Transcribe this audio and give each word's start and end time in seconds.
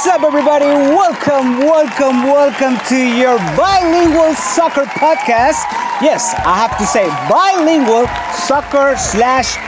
What's 0.00 0.16
up, 0.16 0.22
everybody? 0.22 0.64
Welcome, 0.64 1.58
welcome, 1.58 2.22
welcome 2.22 2.78
to 2.88 2.96
your 2.96 3.36
bilingual 3.54 4.34
soccer 4.34 4.84
podcast. 4.84 5.60
Yes, 6.00 6.32
I 6.38 6.54
have 6.56 6.78
to 6.78 6.86
say 6.86 7.06
bilingual 7.28 8.06
soccer 8.32 8.96
slash 8.96 9.58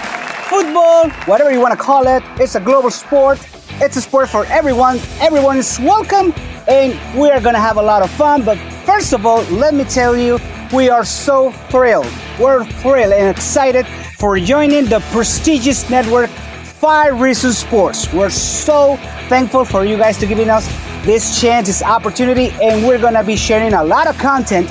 football, 0.49 1.11
whatever 1.27 1.53
you 1.53 1.61
want 1.61 1.73
to 1.73 1.79
call 1.79 2.09
it. 2.09 2.23
It's 2.41 2.55
a 2.55 2.61
global 2.61 2.91
sport. 2.91 3.47
It's 3.73 3.99
a 3.99 4.01
sport 4.01 4.31
for 4.31 4.47
everyone. 4.47 5.01
Everyone 5.21 5.59
is 5.59 5.79
welcome, 5.79 6.33
and 6.67 6.99
we 7.21 7.29
are 7.29 7.39
gonna 7.39 7.61
have 7.61 7.77
a 7.77 7.83
lot 7.83 8.01
of 8.01 8.09
fun. 8.13 8.43
But 8.43 8.57
first 8.87 9.13
of 9.13 9.27
all, 9.27 9.43
let 9.51 9.75
me 9.75 9.85
tell 9.85 10.17
you, 10.17 10.39
we 10.73 10.89
are 10.89 11.05
so 11.05 11.53
thrilled. 11.69 12.11
We're 12.41 12.65
thrilled 12.65 13.13
and 13.13 13.29
excited 13.29 13.87
for 14.17 14.39
joining 14.39 14.87
the 14.87 15.01
prestigious 15.13 15.91
network 15.91 16.31
Five 16.83 17.21
Reasons 17.21 17.59
Sports. 17.59 18.13
We're 18.13 18.29
so 18.29 18.97
thankful 19.29 19.65
for 19.65 19.85
you 19.85 19.97
guys 19.97 20.19
to 20.19 20.27
giving 20.27 20.51
us 20.51 20.67
this 21.07 21.41
chance, 21.41 21.69
this 21.69 21.81
opportunity, 21.81 22.51
and 22.61 22.85
we're 22.85 22.99
gonna 22.99 23.23
be 23.23 23.37
sharing 23.37 23.73
a 23.73 23.85
lot 23.85 24.09
of 24.09 24.19
content 24.19 24.69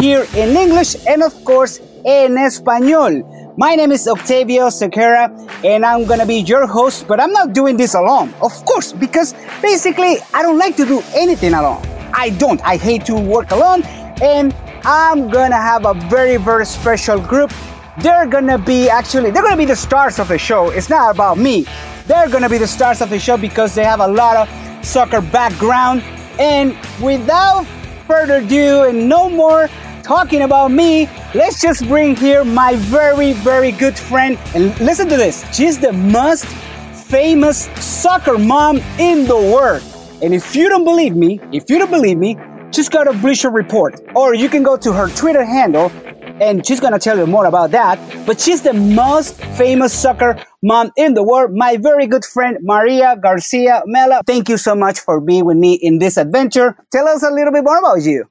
here 0.00 0.26
in 0.34 0.56
English 0.56 0.96
and 1.06 1.22
of 1.22 1.32
course 1.44 1.78
in 2.04 2.36
Espanol. 2.36 3.54
My 3.56 3.76
name 3.76 3.92
is 3.92 4.08
Octavio 4.08 4.70
Sequera 4.70 5.30
and 5.64 5.86
I'm 5.86 6.04
gonna 6.04 6.26
be 6.26 6.40
your 6.40 6.66
host, 6.66 7.06
but 7.06 7.20
I'm 7.20 7.32
not 7.32 7.52
doing 7.52 7.76
this 7.76 7.94
alone, 7.94 8.34
of 8.42 8.52
course, 8.64 8.92
because 8.92 9.32
basically 9.62 10.16
I 10.34 10.42
don't 10.42 10.58
like 10.58 10.74
to 10.78 10.84
do 10.84 11.00
anything 11.14 11.54
alone. 11.54 11.80
I 12.12 12.30
don't. 12.30 12.60
I 12.64 12.76
hate 12.76 13.04
to 13.04 13.14
work 13.14 13.52
alone, 13.52 13.84
and 14.20 14.52
I'm 14.84 15.28
gonna 15.30 15.62
have 15.62 15.86
a 15.86 15.94
very, 16.10 16.38
very 16.38 16.66
special 16.66 17.20
group 17.20 17.52
they're 18.02 18.26
gonna 18.26 18.58
be 18.58 18.90
actually 18.90 19.30
they're 19.30 19.42
gonna 19.42 19.56
be 19.56 19.64
the 19.64 19.76
stars 19.76 20.18
of 20.18 20.28
the 20.28 20.38
show. 20.38 20.70
It's 20.70 20.90
not 20.90 21.14
about 21.14 21.38
me. 21.38 21.66
They're 22.06 22.28
gonna 22.28 22.48
be 22.48 22.58
the 22.58 22.66
stars 22.66 23.00
of 23.00 23.10
the 23.10 23.18
show 23.18 23.36
because 23.36 23.74
they 23.74 23.84
have 23.84 24.00
a 24.00 24.08
lot 24.08 24.36
of 24.36 24.84
soccer 24.84 25.20
background. 25.20 26.02
And 26.40 26.76
without 27.00 27.64
further 28.08 28.38
ado 28.38 28.84
and 28.84 29.08
no 29.08 29.30
more 29.30 29.68
talking 30.02 30.42
about 30.42 30.72
me 30.72 31.08
let's 31.32 31.60
just 31.60 31.86
bring 31.86 32.16
here 32.16 32.42
my 32.42 32.74
very 32.76 33.34
very 33.34 33.70
good 33.70 33.96
friend. 33.96 34.36
And 34.54 34.78
listen 34.80 35.08
to 35.08 35.16
this. 35.16 35.44
She's 35.54 35.78
the 35.78 35.92
most 35.92 36.44
famous 37.06 37.68
soccer 37.80 38.36
mom 38.36 38.78
in 38.98 39.26
the 39.26 39.36
world. 39.36 39.82
And 40.22 40.34
if 40.34 40.56
you 40.56 40.68
don't 40.68 40.84
believe 40.84 41.14
me 41.14 41.40
if 41.52 41.70
you 41.70 41.78
don't 41.78 41.90
believe 41.90 42.18
me 42.18 42.36
just 42.72 42.90
go 42.90 43.04
to 43.04 43.12
bleacher 43.12 43.50
report. 43.50 44.00
Or 44.16 44.34
you 44.34 44.48
can 44.48 44.64
go 44.64 44.76
to 44.76 44.92
her 44.92 45.08
twitter 45.10 45.44
handle 45.44 45.92
and 46.42 46.66
she's 46.66 46.80
gonna 46.80 46.98
tell 46.98 47.16
you 47.16 47.26
more 47.26 47.46
about 47.46 47.70
that. 47.70 47.98
But 48.26 48.40
she's 48.40 48.62
the 48.62 48.74
most 48.74 49.36
famous 49.56 49.92
soccer 49.92 50.42
mom 50.62 50.90
in 50.96 51.14
the 51.14 51.22
world, 51.22 51.52
my 51.54 51.76
very 51.76 52.06
good 52.06 52.24
friend 52.24 52.58
Maria 52.62 53.16
Garcia 53.16 53.82
Mella. 53.86 54.22
Thank 54.26 54.48
you 54.48 54.56
so 54.56 54.74
much 54.74 54.98
for 54.98 55.20
being 55.20 55.44
with 55.44 55.56
me 55.56 55.74
in 55.74 55.98
this 55.98 56.16
adventure. 56.16 56.76
Tell 56.90 57.06
us 57.06 57.22
a 57.22 57.30
little 57.30 57.52
bit 57.52 57.64
more 57.64 57.78
about 57.78 58.02
you. 58.02 58.24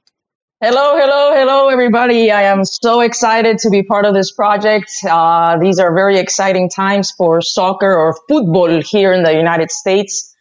Hello, 0.60 0.96
hello, 0.96 1.34
hello, 1.34 1.68
everybody. 1.70 2.30
I 2.30 2.42
am 2.42 2.64
so 2.64 3.00
excited 3.00 3.58
to 3.58 3.70
be 3.70 3.82
part 3.82 4.04
of 4.04 4.14
this 4.14 4.30
project. 4.30 4.92
Uh, 5.02 5.58
these 5.58 5.80
are 5.80 5.92
very 5.92 6.18
exciting 6.18 6.70
times 6.70 7.10
for 7.10 7.40
soccer 7.40 7.92
or 7.92 8.14
football 8.28 8.80
here 8.80 9.12
in 9.12 9.24
the 9.24 9.34
United 9.34 9.72
States. 9.72 10.31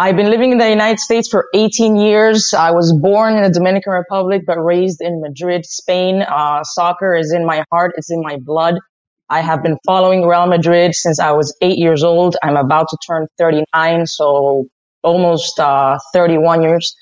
I've 0.00 0.16
been 0.16 0.30
living 0.30 0.50
in 0.50 0.56
the 0.56 0.70
United 0.70 0.98
States 0.98 1.28
for 1.28 1.48
18 1.52 1.96
years. 1.96 2.54
I 2.54 2.70
was 2.70 2.90
born 2.90 3.34
in 3.34 3.42
the 3.42 3.50
Dominican 3.50 3.92
Republic, 3.92 4.44
but 4.46 4.58
raised 4.58 5.02
in 5.02 5.20
Madrid, 5.20 5.66
Spain. 5.66 6.22
Uh, 6.22 6.64
soccer 6.64 7.14
is 7.14 7.34
in 7.34 7.44
my 7.44 7.64
heart. 7.70 7.92
It's 7.98 8.10
in 8.10 8.22
my 8.22 8.38
blood. 8.38 8.76
I 9.28 9.42
have 9.42 9.62
been 9.62 9.76
following 9.84 10.26
Real 10.26 10.46
Madrid 10.46 10.94
since 10.94 11.20
I 11.20 11.32
was 11.32 11.54
eight 11.60 11.76
years 11.76 12.02
old. 12.02 12.34
I'm 12.42 12.56
about 12.56 12.88
to 12.88 12.96
turn 13.06 13.26
39, 13.36 14.06
so 14.06 14.64
almost 15.02 15.60
uh, 15.60 15.98
31 16.14 16.62
years 16.62 16.96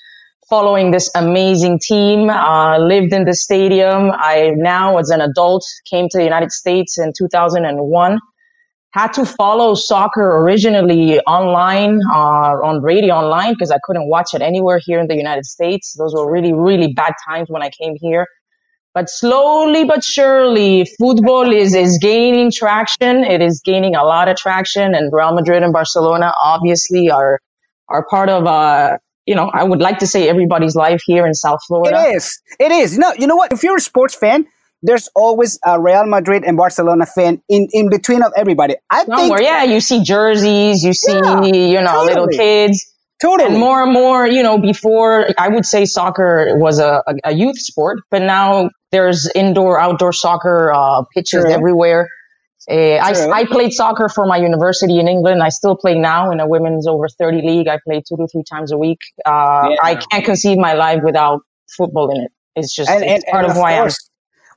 following 0.49 0.91
this 0.91 1.09
amazing 1.15 1.79
team. 1.79 2.29
Uh, 2.29 2.79
lived 2.79 3.13
in 3.13 3.23
the 3.23 3.33
stadium. 3.33 4.11
I 4.11 4.51
now, 4.57 4.97
as 4.97 5.09
an 5.09 5.21
adult, 5.21 5.63
came 5.89 6.09
to 6.09 6.17
the 6.17 6.25
United 6.25 6.51
States 6.51 6.97
in 6.97 7.13
2001 7.17 8.19
had 8.91 9.13
to 9.13 9.25
follow 9.25 9.75
soccer 9.75 10.37
originally 10.37 11.19
online 11.21 11.99
uh, 12.11 12.55
on 12.63 12.81
radio 12.81 13.13
online 13.13 13.53
because 13.53 13.71
I 13.71 13.77
couldn't 13.83 14.09
watch 14.09 14.33
it 14.33 14.41
anywhere 14.41 14.79
here 14.83 14.99
in 14.99 15.07
the 15.07 15.15
United 15.15 15.45
States. 15.45 15.95
Those 15.97 16.13
were 16.15 16.31
really, 16.31 16.53
really 16.53 16.93
bad 16.93 17.13
times 17.27 17.49
when 17.49 17.61
I 17.61 17.69
came 17.69 17.95
here. 17.99 18.25
But 18.95 19.07
slowly 19.09 19.85
but 19.85 20.03
surely, 20.03 20.85
football 20.97 21.53
is, 21.53 21.75
is 21.75 21.99
gaining 22.01 22.51
traction. 22.51 23.23
It 23.23 23.41
is 23.41 23.61
gaining 23.63 23.95
a 23.95 24.03
lot 24.03 24.27
of 24.27 24.37
traction 24.37 24.95
and 24.95 25.13
Real 25.13 25.35
Madrid 25.35 25.61
and 25.61 25.71
Barcelona 25.71 26.33
obviously 26.41 27.11
are, 27.11 27.39
are 27.87 28.05
part 28.09 28.29
of, 28.29 28.47
uh, 28.47 28.97
you 29.27 29.35
know, 29.35 29.51
I 29.53 29.63
would 29.63 29.79
like 29.79 29.99
to 29.99 30.07
say 30.07 30.27
everybody's 30.27 30.75
life 30.75 31.01
here 31.05 31.27
in 31.27 31.35
South 31.35 31.59
Florida. 31.67 32.03
It 32.07 32.15
is. 32.15 32.41
It 32.59 32.71
is. 32.71 32.97
Know, 32.97 33.13
you 33.15 33.27
know 33.27 33.35
what? 33.35 33.53
If 33.53 33.61
you're 33.61 33.77
a 33.77 33.81
sports 33.81 34.15
fan, 34.15 34.47
there's 34.81 35.09
always 35.15 35.59
a 35.65 35.79
Real 35.79 36.05
Madrid 36.05 36.43
and 36.45 36.55
Barcelona 36.57 37.05
fan 37.05 37.41
in, 37.49 37.67
in 37.71 37.89
between 37.89 38.23
of 38.23 38.31
everybody. 38.35 38.75
I 38.89 39.03
think, 39.03 39.39
yeah, 39.39 39.63
you 39.63 39.81
see 39.81 40.03
jerseys, 40.03 40.83
you 40.83 40.93
see, 40.93 41.13
yeah, 41.13 41.43
you 41.43 41.81
know, 41.81 42.05
totally. 42.05 42.07
little 42.07 42.27
kids. 42.27 42.85
Totally. 43.21 43.49
And 43.49 43.59
more 43.59 43.83
and 43.83 43.91
more, 43.91 44.25
you 44.25 44.43
know, 44.43 44.57
before 44.57 45.27
I 45.37 45.49
would 45.49 45.65
say 45.65 45.83
soccer 45.83 46.55
was 46.55 46.79
a, 46.79 47.03
a, 47.05 47.15
a 47.25 47.33
youth 47.33 47.59
sport, 47.59 47.99
but 48.09 48.21
now 48.21 48.69
there's 48.91 49.29
indoor, 49.35 49.79
outdoor 49.79 50.13
soccer 50.13 50.71
uh, 50.73 51.03
pitches 51.13 51.43
True. 51.43 51.51
everywhere. 51.51 52.07
Uh, 52.69 52.75
I, 52.75 53.29
I 53.29 53.45
played 53.45 53.73
soccer 53.73 54.07
for 54.09 54.25
my 54.25 54.37
university 54.37 54.99
in 54.99 55.07
England. 55.07 55.43
I 55.43 55.49
still 55.49 55.75
play 55.75 55.95
now 55.95 56.31
in 56.31 56.39
a 56.39 56.47
women's 56.47 56.87
over 56.87 57.09
30 57.09 57.41
league. 57.41 57.67
I 57.67 57.79
play 57.85 58.01
two 58.07 58.15
to 58.15 58.27
three 58.27 58.43
times 58.49 58.71
a 58.71 58.77
week. 58.77 58.99
Uh, 59.25 59.69
yeah. 59.71 59.75
I 59.81 59.95
can't 59.95 60.23
conceive 60.23 60.57
my 60.57 60.73
life 60.73 61.01
without 61.03 61.41
football 61.75 62.11
in 62.11 62.21
it. 62.23 62.31
It's 62.55 62.73
just 62.73 62.89
and, 62.89 63.03
it's 63.03 63.23
and, 63.25 63.31
part 63.31 63.45
and 63.45 63.51
of 63.51 63.57
who 63.57 63.63
I 63.63 63.73
am. 63.73 63.89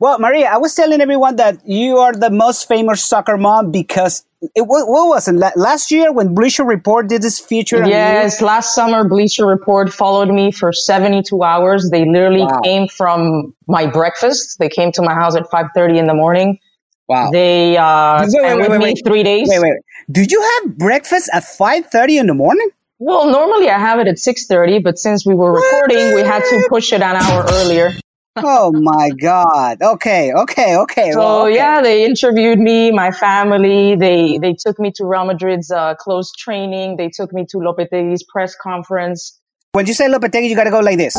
Well, 0.02 0.18
Maria, 0.18 0.46
I 0.46 0.56
was 0.56 0.74
telling 0.74 1.00
everyone 1.00 1.36
that 1.36 1.64
you 1.64 1.98
are 1.98 2.12
the 2.12 2.28
most 2.28 2.66
famous 2.66 3.04
soccer 3.04 3.36
mom 3.36 3.70
because 3.70 4.24
it 4.40 4.62
what, 4.62 4.88
what 4.88 5.06
was 5.06 5.28
it 5.28 5.36
last 5.54 5.92
year 5.92 6.10
when 6.10 6.34
Bleacher 6.34 6.64
Report 6.64 7.06
did 7.06 7.22
this 7.22 7.38
feature? 7.38 7.86
Yes, 7.86 8.42
last 8.42 8.74
summer 8.74 9.08
Bleacher 9.08 9.46
Report 9.46 9.92
followed 9.92 10.28
me 10.28 10.50
for 10.50 10.72
72 10.72 11.40
hours. 11.44 11.88
They 11.90 12.04
literally 12.04 12.40
wow. 12.40 12.60
came 12.64 12.88
from 12.88 13.54
my 13.68 13.86
breakfast. 13.86 14.58
They 14.58 14.68
came 14.68 14.90
to 14.90 15.02
my 15.02 15.14
house 15.14 15.36
at 15.36 15.48
5:30 15.48 15.98
in 16.00 16.06
the 16.08 16.14
morning. 16.14 16.58
Wow. 17.06 17.30
They 17.30 17.76
uh, 17.76 18.26
wait, 18.26 18.42
wait, 18.42 18.58
wait, 18.58 18.70
wait, 18.70 18.80
wait. 18.80 19.02
three 19.06 19.22
days. 19.22 19.48
Wait, 19.48 19.60
wait. 19.60 19.74
Did 20.10 20.32
you 20.32 20.42
have 20.42 20.78
breakfast 20.78 21.30
at 21.32 21.44
5:30 21.44 22.18
in 22.18 22.26
the 22.26 22.34
morning? 22.34 22.70
Well, 22.98 23.30
normally 23.30 23.70
I 23.70 23.78
have 23.78 24.00
it 24.00 24.08
at 24.08 24.16
6:30, 24.16 24.82
but 24.82 24.98
since 24.98 25.24
we 25.24 25.36
were 25.36 25.52
recording, 25.52 26.16
we 26.16 26.22
had 26.22 26.42
to 26.42 26.66
push 26.68 26.92
it 26.92 27.02
an 27.02 27.14
hour 27.14 27.46
earlier 27.52 27.92
oh 28.36 28.72
my 28.72 29.10
god. 29.10 29.82
Okay 29.82 30.32
okay 30.32 30.76
okay. 30.76 31.12
So 31.12 31.18
well, 31.18 31.46
okay. 31.46 31.54
yeah 31.54 31.82
they 31.82 32.04
interviewed 32.04 32.58
me 32.58 32.90
my 32.90 33.10
family. 33.10 33.96
They 33.96 34.38
they 34.38 34.54
took 34.54 34.78
me 34.78 34.92
to 34.96 35.04
real 35.04 35.26
madrid's 35.26 35.70
uh, 35.70 35.94
closed 35.96 36.34
training. 36.38 36.96
They 36.96 37.10
took 37.10 37.32
me 37.32 37.46
to 37.50 37.58
lopetegui's 37.58 38.24
press 38.24 38.54
conference. 38.56 39.38
When 39.72 39.86
you 39.86 39.94
say 39.94 40.08
lopetegui 40.08 40.48
you 40.48 40.56
gotta 40.56 40.70
go 40.70 40.80
like 40.80 40.98
this. 40.98 41.16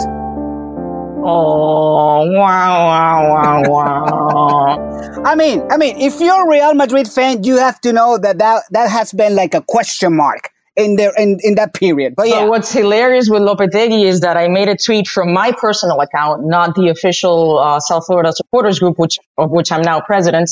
Oh, 1.26 2.30
wow, 2.32 2.88
wow, 2.88 3.32
wow, 3.32 3.64
wow. 3.66 5.22
I 5.26 5.36
mean, 5.36 5.64
I 5.72 5.78
mean, 5.78 5.96
if 5.98 6.20
you're 6.20 6.46
a 6.46 6.50
Real 6.50 6.74
Madrid 6.74 7.08
fan, 7.08 7.46
you 7.46 7.56
have 7.56 7.80
to 7.82 7.94
know 7.94 8.18
that 8.18 8.40
that, 8.40 8.64
that 8.72 8.90
has 8.90 9.14
been 9.14 9.34
like 9.34 9.54
a 9.54 9.62
question 9.62 10.18
mark 10.18 10.53
in 10.76 10.96
there 10.96 11.14
in, 11.18 11.38
in 11.42 11.56
that 11.56 11.74
period. 11.74 12.16
But 12.16 12.28
yeah. 12.28 12.42
So 12.42 12.50
what's 12.50 12.72
hilarious 12.72 13.30
with 13.30 13.42
Lopetegui 13.42 14.06
is 14.06 14.22
that 14.22 14.38
I 14.38 14.48
made 14.48 14.68
a 14.68 14.76
tweet 14.76 15.08
from 15.08 15.34
my 15.34 15.52
personal 15.52 16.00
account, 16.02 16.46
not 16.46 16.76
the 16.76 16.90
official 16.90 17.60
uh, 17.60 17.80
South 17.80 18.06
Florida 18.06 18.32
supporters 18.34 18.80
group, 18.80 18.98
which 18.98 19.20
of 19.38 19.52
which 19.52 19.72
I'm 19.72 19.82
now 19.82 20.02
president, 20.02 20.50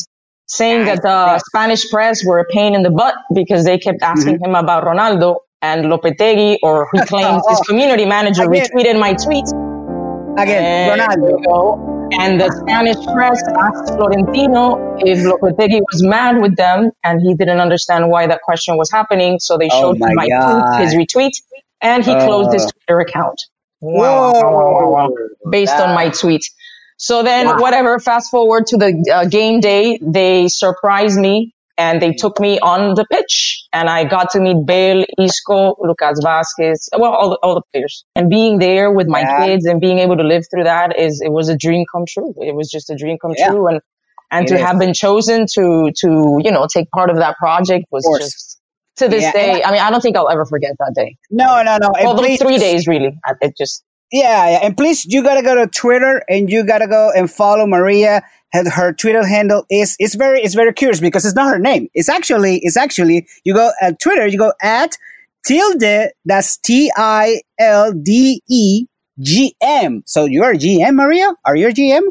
saying 0.47 0.85
that 0.85 1.01
the 1.01 1.39
Spanish 1.39 1.89
press 1.89 2.23
were 2.25 2.39
a 2.39 2.45
pain 2.45 2.75
in 2.75 2.83
the 2.83 2.91
butt 2.91 3.15
because 3.33 3.65
they 3.65 3.77
kept 3.77 4.01
asking 4.01 4.35
mm-hmm. 4.35 4.45
him 4.45 4.55
about 4.55 4.83
Ronaldo 4.83 5.37
and 5.61 5.85
Lopetegui, 5.85 6.57
or 6.63 6.89
he 6.93 6.99
claims 7.05 7.43
oh, 7.45 7.49
his 7.49 7.59
community 7.61 8.05
manager 8.05 8.43
again, 8.43 8.65
retweeted 8.65 8.99
my 8.99 9.13
tweet. 9.13 9.45
Again, 10.37 10.97
Ronaldo. 10.97 11.90
And 12.19 12.39
the 12.39 12.51
Spanish 12.61 12.97
press 13.13 13.41
asked 13.57 13.93
Florentino 13.95 14.97
if 14.99 15.19
Lopetegui 15.19 15.81
was 15.91 16.03
mad 16.03 16.41
with 16.41 16.55
them, 16.55 16.91
and 17.03 17.21
he 17.21 17.33
didn't 17.33 17.59
understand 17.59 18.09
why 18.09 18.27
that 18.27 18.41
question 18.41 18.77
was 18.77 18.91
happening. 18.91 19.39
So 19.39 19.57
they 19.57 19.69
oh 19.71 19.81
showed 19.81 20.01
oh 20.01 20.05
him 20.07 20.15
my 20.15 20.27
tweet, 20.27 20.81
his 20.81 20.95
retweet, 20.95 21.31
and 21.81 22.03
he 22.03 22.13
closed 22.13 22.53
his 22.53 22.65
Twitter 22.71 22.99
account. 22.99 23.41
Wow, 23.79 24.33
wow, 24.33 24.89
wow 24.89 25.09
based 25.49 25.73
on 25.73 25.95
my 25.95 26.09
tweet. 26.09 26.43
So 26.97 27.23
then, 27.23 27.59
whatever. 27.59 27.99
Fast 27.99 28.29
forward 28.29 28.67
to 28.67 28.77
the 28.77 29.11
uh, 29.11 29.25
game 29.25 29.59
day, 29.59 29.97
they 30.01 30.47
surprised 30.47 31.17
me 31.17 31.53
and 31.77 32.01
they 32.01 32.13
took 32.13 32.39
me 32.39 32.59
on 32.59 32.93
the 32.93 33.05
pitch 33.11 33.50
and 33.73 33.89
I 33.89 34.03
got 34.03 34.29
to 34.31 34.39
meet 34.39 34.65
Bale, 34.65 35.05
Isco, 35.17 35.75
Lucas 35.79 36.19
Vázquez, 36.19 36.89
well, 36.97 37.11
all 37.11 37.29
the, 37.31 37.39
all 37.41 37.55
the 37.55 37.61
players 37.71 38.05
and 38.15 38.29
being 38.29 38.59
there 38.59 38.91
with 38.91 39.07
my 39.07 39.21
yeah. 39.21 39.45
kids 39.45 39.65
and 39.65 39.79
being 39.79 39.99
able 39.99 40.17
to 40.17 40.23
live 40.23 40.45
through 40.51 40.65
that 40.65 40.99
is, 40.99 41.21
it 41.21 41.31
was 41.31 41.49
a 41.49 41.57
dream 41.57 41.85
come 41.91 42.05
true. 42.07 42.33
It 42.37 42.55
was 42.55 42.69
just 42.69 42.89
a 42.89 42.95
dream 42.95 43.17
come 43.21 43.33
yeah. 43.37 43.49
true. 43.49 43.67
And, 43.67 43.79
and 44.29 44.45
it 44.45 44.49
to 44.49 44.55
is. 44.55 44.61
have 44.61 44.77
been 44.79 44.93
chosen 44.93 45.45
to, 45.53 45.91
to, 45.99 46.41
you 46.43 46.51
know, 46.51 46.67
take 46.71 46.89
part 46.91 47.09
of 47.09 47.17
that 47.17 47.37
project 47.37 47.85
was 47.91 48.05
just, 48.19 48.59
to 48.97 49.07
this 49.07 49.23
yeah, 49.23 49.31
day, 49.31 49.63
I, 49.63 49.71
mean, 49.71 49.81
I 49.81 49.89
don't 49.89 50.01
think 50.01 50.17
I'll 50.17 50.29
ever 50.29 50.45
forget 50.45 50.71
that 50.79 50.93
day. 50.95 51.17
No, 51.29 51.63
no, 51.63 51.77
no. 51.81 51.91
Well, 51.93 52.15
those 52.15 52.39
three 52.39 52.57
days 52.57 52.87
really. 52.87 53.17
It 53.41 53.57
just. 53.57 53.83
Yeah, 54.11 54.49
yeah, 54.49 54.59
and 54.63 54.75
please, 54.75 55.05
you 55.05 55.23
gotta 55.23 55.41
go 55.41 55.55
to 55.55 55.67
Twitter 55.67 56.21
and 56.27 56.49
you 56.49 56.65
gotta 56.65 56.87
go 56.87 57.11
and 57.15 57.31
follow 57.31 57.65
Maria. 57.65 58.21
And 58.53 58.67
her 58.67 58.93
Twitter 58.93 59.25
handle 59.25 59.65
is 59.69 59.95
it's 59.99 60.15
very 60.15 60.41
it's 60.41 60.55
very 60.55 60.73
curious 60.73 60.99
because 60.99 61.25
it's 61.25 61.35
not 61.35 61.47
her 61.47 61.59
name. 61.59 61.87
It's 61.93 62.09
actually 62.09 62.59
it's 62.63 62.77
actually 62.77 63.27
you 63.43 63.53
go 63.53 63.71
at 63.81 63.99
Twitter, 63.99 64.27
you 64.27 64.37
go 64.37 64.53
at 64.61 64.97
tilde. 65.45 66.11
That's 66.25 66.57
T 66.57 66.91
I 66.95 67.41
L 67.59 67.93
D 67.93 68.41
E 68.49 68.85
G 69.19 69.55
M. 69.61 70.03
So 70.05 70.25
you're 70.25 70.51
a 70.51 70.55
GM, 70.55 70.95
Maria? 70.95 71.33
Are 71.45 71.55
you 71.55 71.69
a 71.69 71.71
GM? 71.71 72.03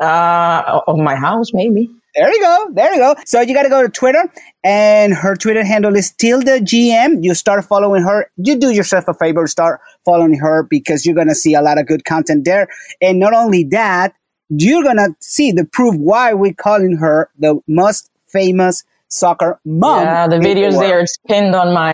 Uh, 0.00 0.80
of 0.88 0.98
my 0.98 1.14
house, 1.14 1.52
maybe. 1.52 1.88
There 2.14 2.32
you 2.32 2.40
go. 2.40 2.68
There 2.72 2.92
you 2.92 2.98
go. 2.98 3.16
So 3.26 3.40
you 3.40 3.54
got 3.54 3.64
to 3.64 3.68
go 3.68 3.82
to 3.82 3.88
Twitter, 3.88 4.32
and 4.62 5.12
her 5.14 5.34
Twitter 5.34 5.64
handle 5.64 5.96
is 5.96 6.12
Tilde 6.12 6.44
GM. 6.44 7.24
You 7.24 7.34
start 7.34 7.64
following 7.64 8.02
her. 8.02 8.30
You 8.36 8.56
do 8.56 8.70
yourself 8.70 9.08
a 9.08 9.14
favor, 9.14 9.46
start 9.48 9.80
following 10.04 10.38
her 10.38 10.62
because 10.62 11.04
you're 11.04 11.14
going 11.14 11.28
to 11.28 11.34
see 11.34 11.54
a 11.54 11.62
lot 11.62 11.78
of 11.78 11.86
good 11.86 12.04
content 12.04 12.44
there. 12.44 12.68
And 13.02 13.18
not 13.18 13.34
only 13.34 13.64
that, 13.70 14.14
you're 14.62 14.82
going 14.82 14.96
to 14.96 15.14
see 15.20 15.52
the 15.52 15.64
proof 15.64 15.94
why 15.96 16.34
we're 16.34 16.54
calling 16.54 16.96
her 16.96 17.30
the 17.38 17.60
most 17.66 18.10
famous 18.28 18.84
soccer 19.08 19.60
mom. 19.64 20.02
Yeah, 20.02 20.28
the 20.28 20.36
videos 20.36 20.72
the 20.72 20.80
there. 20.80 21.00
It's 21.00 21.16
pinned 21.28 21.54
on 21.54 21.72
my 21.72 21.92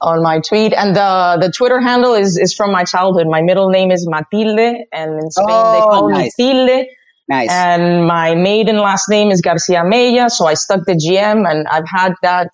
on 0.00 0.22
my 0.22 0.40
tweet, 0.40 0.72
and 0.72 0.94
the 0.94 1.38
the 1.40 1.52
Twitter 1.52 1.80
handle 1.80 2.14
is 2.14 2.38
is 2.38 2.54
from 2.54 2.72
my 2.72 2.84
childhood. 2.84 3.26
My 3.26 3.42
middle 3.42 3.68
name 3.68 3.90
is 3.90 4.08
Matilde, 4.08 4.86
and 4.92 5.10
in 5.20 5.30
Spain 5.30 5.46
oh, 5.48 5.72
they 5.72 5.80
call 5.80 6.08
nice. 6.10 6.38
me 6.38 6.52
Tilde. 6.52 6.86
Nice. 7.28 7.50
And 7.50 8.06
my 8.06 8.34
maiden 8.34 8.78
last 8.78 9.08
name 9.08 9.30
is 9.30 9.40
Garcia 9.40 9.84
Mella, 9.84 10.30
so 10.30 10.46
I 10.46 10.54
stuck 10.54 10.84
the 10.84 10.94
GM, 10.94 11.48
and 11.48 11.66
I've 11.68 11.88
had 11.88 12.14
that. 12.22 12.50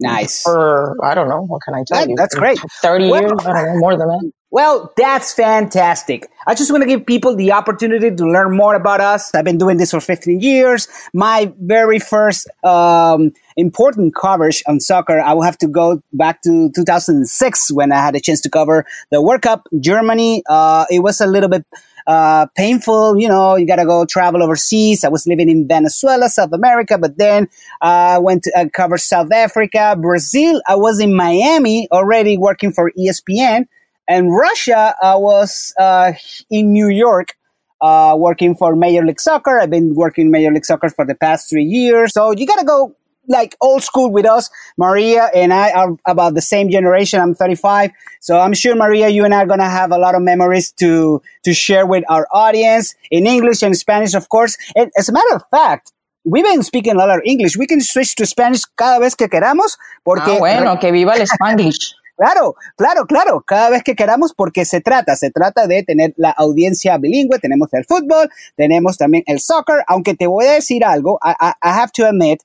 Nice. 0.00 0.42
For 0.42 0.96
I 1.04 1.14
don't 1.14 1.28
know 1.28 1.42
what 1.42 1.62
can 1.62 1.74
I 1.74 1.84
tell 1.86 2.00
that, 2.00 2.08
you? 2.08 2.16
That's 2.16 2.34
great. 2.34 2.58
Thirty 2.82 3.08
well, 3.08 3.22
years, 3.22 3.32
I 3.44 3.52
don't 3.52 3.74
know 3.74 3.78
more 3.78 3.96
than 3.96 4.08
that. 4.08 4.32
Well, 4.54 4.92
that's 4.96 5.34
fantastic. 5.34 6.30
I 6.46 6.54
just 6.54 6.70
want 6.70 6.84
to 6.84 6.88
give 6.88 7.04
people 7.04 7.34
the 7.34 7.50
opportunity 7.50 8.14
to 8.14 8.24
learn 8.24 8.56
more 8.56 8.76
about 8.76 9.00
us. 9.00 9.34
I've 9.34 9.44
been 9.44 9.58
doing 9.58 9.78
this 9.78 9.90
for 9.90 10.00
15 10.00 10.38
years. 10.40 10.86
My 11.12 11.52
very 11.58 11.98
first 11.98 12.48
um, 12.62 13.32
important 13.56 14.14
coverage 14.14 14.62
on 14.68 14.78
soccer, 14.78 15.18
I 15.18 15.32
will 15.32 15.42
have 15.42 15.58
to 15.58 15.66
go 15.66 16.00
back 16.12 16.42
to 16.42 16.70
2006 16.70 17.72
when 17.72 17.90
I 17.90 17.96
had 17.96 18.14
a 18.14 18.20
chance 18.20 18.40
to 18.42 18.48
cover 18.48 18.86
the 19.10 19.20
World 19.20 19.42
Cup 19.42 19.66
Germany. 19.80 20.44
Uh, 20.48 20.84
it 20.88 21.00
was 21.00 21.20
a 21.20 21.26
little 21.26 21.48
bit 21.48 21.66
uh, 22.06 22.46
painful. 22.54 23.18
You 23.18 23.26
know, 23.26 23.56
you 23.56 23.66
got 23.66 23.82
to 23.82 23.84
go 23.84 24.04
travel 24.04 24.40
overseas. 24.40 25.02
I 25.02 25.08
was 25.08 25.26
living 25.26 25.48
in 25.48 25.66
Venezuela, 25.66 26.28
South 26.28 26.52
America, 26.52 26.96
but 26.96 27.18
then 27.18 27.48
I 27.80 28.14
uh, 28.14 28.20
went 28.20 28.44
to 28.44 28.56
uh, 28.56 28.66
cover 28.72 28.98
South 28.98 29.32
Africa, 29.32 29.96
Brazil. 30.00 30.62
I 30.68 30.76
was 30.76 31.00
in 31.00 31.12
Miami 31.12 31.88
already 31.90 32.38
working 32.38 32.72
for 32.72 32.92
ESPN. 32.96 33.64
And 34.08 34.30
Russia, 34.30 34.94
I 35.02 35.16
was 35.16 35.72
uh, 35.78 36.12
in 36.50 36.72
New 36.72 36.88
York 36.88 37.36
uh, 37.80 38.14
working 38.16 38.54
for 38.54 38.76
Major 38.76 39.04
League 39.04 39.20
Soccer. 39.20 39.58
I've 39.58 39.70
been 39.70 39.94
working 39.94 40.30
Major 40.30 40.52
League 40.52 40.64
Soccer 40.64 40.88
for 40.88 41.06
the 41.06 41.14
past 41.14 41.50
three 41.50 41.64
years. 41.64 42.12
So 42.12 42.32
you 42.32 42.46
got 42.46 42.58
to 42.58 42.64
go 42.64 42.94
like 43.28 43.56
old 43.60 43.82
school 43.82 44.10
with 44.10 44.26
us. 44.26 44.50
Maria 44.76 45.30
and 45.34 45.52
I 45.52 45.70
are 45.72 45.96
about 46.06 46.34
the 46.34 46.42
same 46.42 46.70
generation. 46.70 47.20
I'm 47.20 47.34
35. 47.34 47.90
So 48.20 48.38
I'm 48.38 48.52
sure 48.52 48.74
Maria, 48.74 49.08
you 49.08 49.24
and 49.24 49.34
I 49.34 49.42
are 49.42 49.46
going 49.46 49.60
to 49.60 49.64
have 49.64 49.92
a 49.92 49.98
lot 49.98 50.14
of 50.14 50.22
memories 50.22 50.72
to, 50.72 51.22
to 51.44 51.54
share 51.54 51.86
with 51.86 52.04
our 52.08 52.26
audience 52.32 52.94
in 53.10 53.26
English 53.26 53.62
and 53.62 53.76
Spanish, 53.76 54.14
of 54.14 54.28
course. 54.28 54.56
And 54.76 54.90
as 54.98 55.08
a 55.08 55.12
matter 55.12 55.34
of 55.34 55.42
fact, 55.50 55.92
we've 56.24 56.44
been 56.44 56.62
speaking 56.62 56.94
a 56.94 56.98
lot 56.98 57.10
of 57.10 57.20
English. 57.24 57.56
We 57.56 57.66
can 57.66 57.80
switch 57.80 58.14
to 58.16 58.26
Spanish 58.26 58.64
cada 58.76 59.00
vez 59.00 59.14
que 59.14 59.28
queramos. 59.28 59.76
Porque 60.04 60.36
ah, 60.36 60.38
bueno, 60.38 60.78
que 60.78 60.92
viva 60.92 61.14
el 61.14 61.26
Spanglish. 61.26 61.94
Claro, 62.16 62.54
claro, 62.76 63.06
claro, 63.06 63.42
cada 63.44 63.70
vez 63.70 63.82
que 63.82 63.96
queramos, 63.96 64.32
porque 64.34 64.64
se 64.64 64.80
trata, 64.80 65.16
se 65.16 65.32
trata 65.32 65.66
de 65.66 65.82
tener 65.82 66.14
la 66.16 66.30
audiencia 66.30 66.96
bilingüe, 66.96 67.40
tenemos 67.40 67.72
el 67.72 67.84
fútbol, 67.84 68.30
tenemos 68.56 68.96
también 68.96 69.24
el 69.26 69.40
soccer, 69.40 69.82
aunque 69.88 70.14
te 70.14 70.28
voy 70.28 70.46
a 70.46 70.52
decir 70.52 70.84
algo, 70.84 71.18
I, 71.24 71.34
have 71.60 71.90
to 71.92 72.06
admit, 72.06 72.40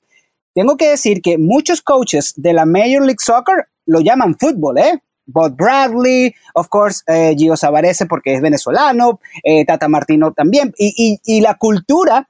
tengo 0.54 0.76
que 0.76 0.90
decir 0.90 1.22
que 1.22 1.38
muchos 1.38 1.82
coaches 1.82 2.34
de 2.36 2.52
la 2.52 2.66
Major 2.66 3.02
League 3.02 3.20
Soccer 3.20 3.68
lo 3.86 4.00
llaman 4.00 4.36
fútbol, 4.36 4.78
¿eh? 4.78 5.00
Bob 5.26 5.54
Bradley, 5.56 6.34
of 6.54 6.68
course, 6.68 7.04
eh, 7.06 7.36
Gio 7.38 7.56
Savarese 7.56 8.06
porque 8.06 8.34
es 8.34 8.42
venezolano, 8.42 9.20
eh, 9.44 9.64
Tata 9.64 9.86
Martino 9.86 10.32
también, 10.32 10.74
y, 10.76 10.92
y, 10.96 11.36
y, 11.36 11.40
la 11.40 11.54
cultura, 11.54 12.28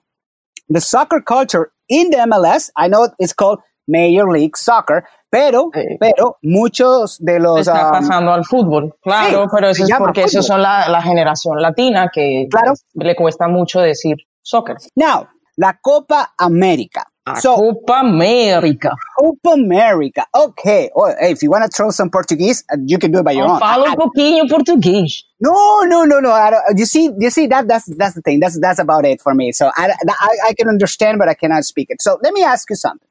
the 0.68 0.80
soccer 0.80 1.22
culture 1.24 1.70
in 1.88 2.10
the 2.10 2.18
MLS, 2.26 2.70
I 2.76 2.88
know 2.88 3.08
it's 3.18 3.32
called 3.32 3.60
Major 3.86 4.30
League 4.30 4.56
Soccer, 4.56 5.04
pero, 5.30 5.70
sí. 5.72 5.96
pero 5.98 6.38
muchos 6.42 7.18
de 7.20 7.38
los... 7.38 7.60
Está 7.60 7.86
um, 7.86 7.92
pasando 7.92 8.32
al 8.32 8.44
fútbol, 8.44 8.94
claro, 9.00 9.44
sí, 9.44 9.48
pero 9.52 9.68
eso 9.68 9.84
es 9.84 9.90
porque 9.96 10.24
esos 10.24 10.46
son 10.46 10.60
la, 10.60 10.88
la, 10.88 11.00
generación 11.00 11.60
latina 11.62 12.10
que 12.12 12.46
claro. 12.50 12.74
le 12.94 13.14
cuesta 13.14 13.48
mucho 13.48 13.80
decir 13.80 14.16
soccer. 14.42 14.76
Now, 14.96 15.28
la 15.56 15.78
Copa 15.80 16.34
América. 16.38 17.06
So, 17.40 17.54
Copa 17.54 18.00
América. 18.00 18.96
Copa 19.16 19.52
América. 19.52 20.26
Okay. 20.34 20.90
Well, 20.94 21.14
hey, 21.20 21.32
if 21.32 21.42
you 21.42 21.50
want 21.50 21.64
to 21.64 21.68
throw 21.68 21.90
some 21.90 22.10
Portuguese, 22.10 22.64
uh, 22.72 22.76
you 22.84 22.98
can 22.98 23.12
do 23.12 23.18
it 23.18 23.24
by 23.24 23.32
your 23.32 23.46
oh, 23.46 23.52
own. 23.52 23.60
Falo 23.60 23.84
un 23.84 23.94
pouquinho 23.94 24.48
português. 24.48 25.24
No, 25.38 25.82
no, 25.84 26.04
no, 26.04 26.18
no. 26.18 26.32
I 26.32 26.50
don't, 26.50 26.78
you 26.78 26.86
see, 26.86 27.10
you 27.18 27.30
see 27.30 27.46
that 27.48 27.68
that's 27.68 27.86
that's 27.96 28.14
the 28.14 28.22
thing. 28.22 28.40
That's 28.40 28.58
that's 28.58 28.78
about 28.80 29.04
it 29.04 29.20
for 29.20 29.34
me. 29.34 29.52
So 29.52 29.70
I, 29.76 29.92
I 30.08 30.36
I 30.48 30.54
can 30.54 30.68
understand, 30.68 31.18
but 31.18 31.28
I 31.28 31.34
cannot 31.34 31.64
speak 31.64 31.88
it. 31.90 32.02
So 32.02 32.18
let 32.22 32.32
me 32.32 32.42
ask 32.42 32.68
you 32.70 32.76
something. 32.76 33.06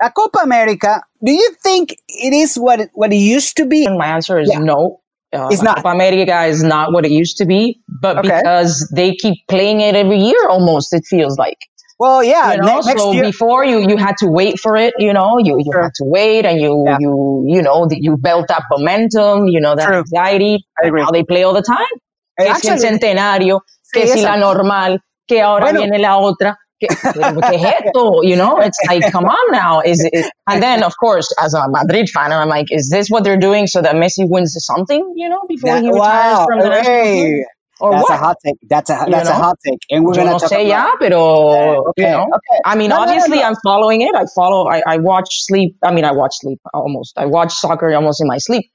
A 0.00 0.10
Copa 0.10 0.40
America, 0.40 1.02
do 1.24 1.32
you 1.32 1.54
think 1.62 1.96
it 2.08 2.32
is 2.32 2.56
what 2.56 2.80
it, 2.80 2.90
what 2.94 3.12
it 3.12 3.16
used 3.16 3.56
to 3.56 3.66
be? 3.66 3.84
And 3.84 3.98
my 3.98 4.06
answer 4.06 4.38
is 4.38 4.48
yeah. 4.50 4.58
no. 4.58 5.00
Uh, 5.32 5.48
it's 5.50 5.62
not. 5.62 5.76
Copa 5.76 5.88
America 5.88 6.44
is 6.44 6.62
not 6.62 6.92
what 6.92 7.04
it 7.04 7.10
used 7.10 7.36
to 7.38 7.46
be, 7.46 7.80
but 8.00 8.18
okay. 8.18 8.38
because 8.38 8.90
they 8.94 9.14
keep 9.14 9.46
playing 9.48 9.80
it 9.80 9.94
every 9.94 10.18
year, 10.18 10.48
almost 10.48 10.94
it 10.94 11.04
feels 11.04 11.36
like. 11.36 11.58
Well, 11.98 12.22
yeah. 12.22 12.54
You 12.54 12.62
know, 12.62 12.80
so 12.80 13.12
year. 13.12 13.24
before 13.24 13.64
you 13.64 13.80
you 13.88 13.96
had 13.96 14.16
to 14.18 14.28
wait 14.28 14.60
for 14.60 14.76
it. 14.76 14.94
You 14.98 15.12
know, 15.12 15.38
you 15.38 15.58
you 15.58 15.72
had 15.72 15.92
to 15.96 16.04
wait, 16.04 16.46
and 16.46 16.60
you 16.60 16.84
yeah. 16.86 16.96
you 17.00 17.44
you 17.46 17.60
know 17.60 17.88
you 17.90 18.16
built 18.16 18.50
up 18.50 18.62
momentum. 18.70 19.48
You 19.48 19.60
know 19.60 19.74
that 19.74 19.86
True. 19.86 19.98
anxiety. 19.98 20.64
I 20.82 20.86
agree. 20.86 21.02
How 21.02 21.10
they 21.10 21.24
play 21.24 21.42
all 21.42 21.54
the 21.54 21.62
time. 21.62 21.94
Que 22.38 22.54
si 22.54 22.68
el 22.68 22.78
centenario, 22.78 23.62
que 23.92 24.06
si 24.06 24.22
la 24.22 24.36
normal, 24.36 25.00
que 25.26 25.42
ahora 25.42 25.66
bueno, 25.66 25.80
viene 25.80 25.98
la 25.98 26.18
otra. 26.18 26.56
You 26.80 28.36
know, 28.36 28.58
it's 28.58 28.78
like, 28.86 29.10
come 29.10 29.24
on 29.24 29.52
now. 29.52 29.80
Is 29.80 30.04
it? 30.04 30.30
And 30.46 30.62
then, 30.62 30.82
of 30.82 30.94
course, 30.98 31.32
as 31.40 31.54
a 31.54 31.68
Madrid 31.68 32.08
fan, 32.08 32.32
I'm 32.32 32.48
like, 32.48 32.66
is 32.70 32.88
this 32.90 33.08
what 33.08 33.24
they're 33.24 33.38
doing 33.38 33.66
so 33.66 33.82
that 33.82 33.94
Messi 33.94 34.28
wins 34.28 34.56
something? 34.58 35.12
You 35.16 35.28
know, 35.28 35.40
before 35.48 35.72
that, 35.72 35.82
he 35.82 35.88
retires 35.88 36.38
wow, 36.38 36.46
from 36.48 36.60
the 36.60 36.82
hey. 36.82 37.44
Or 37.80 37.92
that's 37.92 38.08
what? 38.08 38.14
a 38.14 38.18
hot 38.18 38.36
take. 38.44 38.56
That's 38.68 38.90
a 38.90 39.06
that's 39.08 39.28
you 39.28 39.34
know? 39.34 39.38
a 39.38 39.42
hot 39.42 39.56
take, 39.64 39.78
and 39.90 40.04
we're 40.04 40.14
gonna 40.14 40.32
no 40.32 40.38
talk 40.38 40.48
say 40.48 40.66
about. 40.66 40.68
yeah, 40.68 40.94
pero 40.98 41.88
okay, 41.90 42.02
you 42.02 42.10
know, 42.10 42.24
okay. 42.24 42.60
I 42.64 42.74
mean, 42.74 42.90
no, 42.90 42.98
obviously, 42.98 43.36
no, 43.36 43.42
no, 43.42 43.48
I'm 43.48 43.56
following 43.62 44.00
it. 44.02 44.14
I 44.16 44.24
follow. 44.34 44.68
I, 44.68 44.82
I 44.84 44.98
watch 44.98 45.28
sleep. 45.46 45.76
I 45.84 45.92
mean, 45.92 46.04
I 46.04 46.10
watch 46.10 46.34
sleep 46.40 46.58
almost. 46.74 47.16
I 47.16 47.26
watch 47.26 47.52
soccer 47.52 47.94
almost 47.94 48.20
in 48.20 48.26
my 48.26 48.38
sleep. 48.38 48.68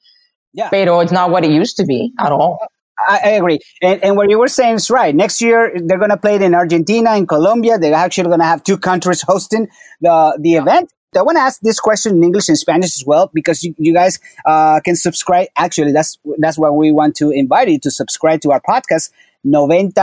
Yeah, 0.53 0.69
pero 0.69 1.01
it's 1.01 1.11
not 1.11 1.31
what 1.31 1.43
it 1.43 1.51
used 1.51 1.75
to 1.77 1.85
be 1.85 2.13
at 2.17 2.31
all. 2.31 2.59
I, 2.99 3.19
I, 3.23 3.29
agree. 3.29 3.59
And, 3.81 4.03
and 4.03 4.15
what 4.15 4.29
you 4.29 4.39
were 4.39 4.47
saying 4.47 4.75
is 4.75 4.89
right. 4.89 5.15
Next 5.15 5.41
year, 5.41 5.73
they're 5.75 5.97
going 5.97 6.11
to 6.11 6.17
play 6.17 6.35
it 6.35 6.41
in 6.41 6.53
Argentina, 6.53 7.15
in 7.15 7.27
Colombia. 7.27 7.77
They're 7.77 7.93
actually 7.93 8.27
going 8.27 8.39
to 8.39 8.45
have 8.45 8.63
two 8.63 8.77
countries 8.77 9.21
hosting 9.27 9.67
the, 10.01 10.37
the 10.39 10.53
event. 10.55 10.91
I 11.15 11.21
want 11.21 11.37
to 11.37 11.41
ask 11.41 11.59
this 11.61 11.79
question 11.79 12.15
in 12.15 12.23
English 12.23 12.49
and 12.49 12.57
Spanish 12.57 12.99
as 12.99 13.03
well 13.05 13.29
because 13.33 13.63
you, 13.63 13.75
you 13.77 13.93
guys 13.93 14.19
uh, 14.45 14.79
can 14.79 14.95
subscribe. 14.95 15.47
Actually, 15.55 15.91
that's 15.91 16.17
that's 16.39 16.57
why 16.57 16.69
we 16.69 16.91
want 16.91 17.15
to 17.17 17.29
invite 17.29 17.69
you 17.69 17.79
to 17.81 17.91
subscribe 17.91 18.41
to 18.41 18.51
our 18.51 18.61
podcast, 18.61 19.11
90 19.43 19.93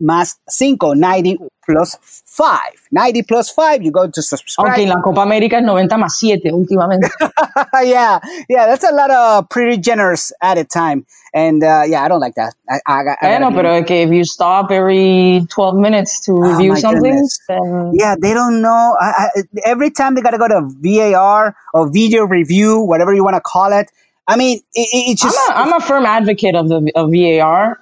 más 0.00 0.40
5, 0.48 0.94
90 0.94 1.38
plus 1.66 1.98
5. 2.24 2.58
90 2.90 3.22
plus 3.22 3.50
5, 3.50 3.82
you 3.82 3.90
go 3.90 4.08
to 4.08 4.22
subscribe. 4.22 4.72
Okay, 4.72 4.86
la 4.86 5.00
Copa 5.00 5.22
América 5.22 5.58
es 5.58 5.64
90 5.64 5.96
más 5.96 6.18
7 6.18 6.52
últimamente. 6.52 7.08
yeah, 7.84 8.18
yeah, 8.48 8.66
that's 8.66 8.84
a 8.84 8.92
lot 8.92 9.10
of 9.10 9.48
pretty 9.48 9.76
generous 9.78 10.32
at 10.42 10.58
a 10.58 10.64
time. 10.64 11.06
And 11.32 11.62
uh, 11.62 11.84
yeah, 11.86 12.02
I 12.02 12.08
don't 12.08 12.20
like 12.20 12.34
that. 12.34 12.54
I, 12.68 12.80
I, 12.86 13.02
I, 13.22 13.34
I 13.34 13.38
know, 13.38 13.52
but 13.52 13.64
okay, 13.64 14.02
if 14.02 14.10
you 14.10 14.24
stop 14.24 14.72
every 14.72 15.46
12 15.48 15.76
minutes 15.76 16.20
to 16.26 16.32
oh 16.32 16.40
review 16.40 16.76
something, 16.76 17.28
then... 17.48 17.92
Yeah, 17.94 18.16
they 18.20 18.34
don't 18.34 18.60
know. 18.62 18.96
I, 19.00 19.28
every 19.64 19.90
time 19.90 20.16
they 20.16 20.22
got 20.22 20.32
to 20.32 20.38
go 20.38 20.48
to 20.48 20.68
VAR 20.80 21.54
or 21.72 21.88
video 21.88 22.24
review, 22.24 22.80
whatever 22.80 23.14
you 23.14 23.22
want 23.22 23.36
to 23.36 23.40
call 23.40 23.72
it. 23.72 23.90
I 24.26 24.36
mean, 24.36 24.58
it, 24.74 24.88
it's 24.92 25.22
just. 25.22 25.38
I'm 25.50 25.68
a, 25.68 25.74
I'm 25.74 25.82
a 25.82 25.84
firm 25.84 26.04
advocate 26.04 26.54
of 26.54 26.68
the 26.68 26.92
of 26.94 27.10
VAR 27.10 27.78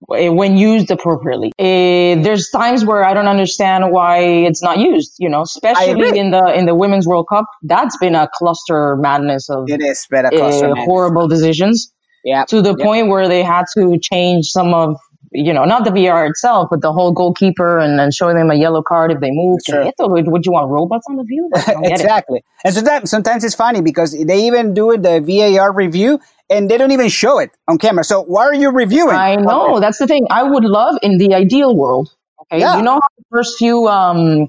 when 0.00 0.56
used 0.56 0.90
appropriately. 0.90 1.52
Uh, 1.58 2.22
there's 2.22 2.48
times 2.50 2.84
where 2.84 3.04
I 3.04 3.14
don't 3.14 3.26
understand 3.26 3.90
why 3.90 4.20
it's 4.20 4.62
not 4.62 4.78
used, 4.78 5.16
you 5.18 5.28
know, 5.28 5.42
especially 5.42 6.18
in 6.18 6.30
the 6.30 6.52
in 6.54 6.66
the 6.66 6.74
Women's 6.74 7.06
World 7.06 7.26
Cup. 7.28 7.46
That's 7.62 7.96
been 7.98 8.14
a 8.14 8.28
cluster 8.32 8.96
madness 8.96 9.48
of 9.50 9.68
it 9.68 9.80
is 9.80 10.06
been 10.10 10.26
a 10.26 10.30
cluster 10.30 10.70
uh, 10.70 10.74
horrible 10.76 11.28
decisions. 11.28 11.92
Yeah. 12.24 12.44
To 12.46 12.60
the 12.60 12.74
yep. 12.76 12.84
point 12.84 13.08
where 13.08 13.28
they 13.28 13.42
had 13.42 13.64
to 13.76 13.98
change 13.98 14.46
some 14.46 14.74
of 14.74 14.98
you 15.32 15.52
know, 15.52 15.64
not 15.64 15.84
the 15.84 15.90
VR 15.90 16.28
itself, 16.28 16.68
but 16.70 16.80
the 16.80 16.92
whole 16.92 17.12
goalkeeper 17.12 17.78
and 17.78 17.98
then 17.98 18.10
showing 18.10 18.36
them 18.36 18.50
a 18.50 18.54
yellow 18.54 18.82
card 18.82 19.12
if 19.12 19.20
they 19.20 19.30
move. 19.30 19.60
Sure. 19.66 19.90
Would 19.98 20.46
you 20.46 20.52
want 20.52 20.70
robots 20.70 21.06
on 21.08 21.16
the 21.16 21.24
field? 21.24 21.52
exactly. 21.84 22.42
And 22.64 22.74
sometimes, 22.74 23.10
sometimes 23.10 23.44
it's 23.44 23.54
funny 23.54 23.82
because 23.82 24.12
they 24.12 24.46
even 24.46 24.74
do 24.74 24.90
it 24.92 25.02
the 25.02 25.20
VAR 25.20 25.72
review 25.72 26.18
and 26.50 26.70
they 26.70 26.78
don't 26.78 26.92
even 26.92 27.08
show 27.08 27.38
it 27.38 27.50
on 27.68 27.78
camera. 27.78 28.04
So 28.04 28.22
why 28.22 28.44
are 28.44 28.54
you 28.54 28.70
reviewing? 28.70 29.14
I 29.14 29.36
know. 29.36 29.72
Okay. 29.72 29.80
That's 29.80 29.98
the 29.98 30.06
thing. 30.06 30.26
I 30.30 30.42
would 30.42 30.64
love 30.64 30.96
in 31.02 31.18
the 31.18 31.34
ideal 31.34 31.76
world. 31.76 32.10
Okay. 32.42 32.60
Yeah. 32.60 32.76
You 32.76 32.82
know 32.82 32.94
how 32.94 33.08
the 33.16 33.24
first 33.30 33.58
few, 33.58 33.88
um, 33.88 34.48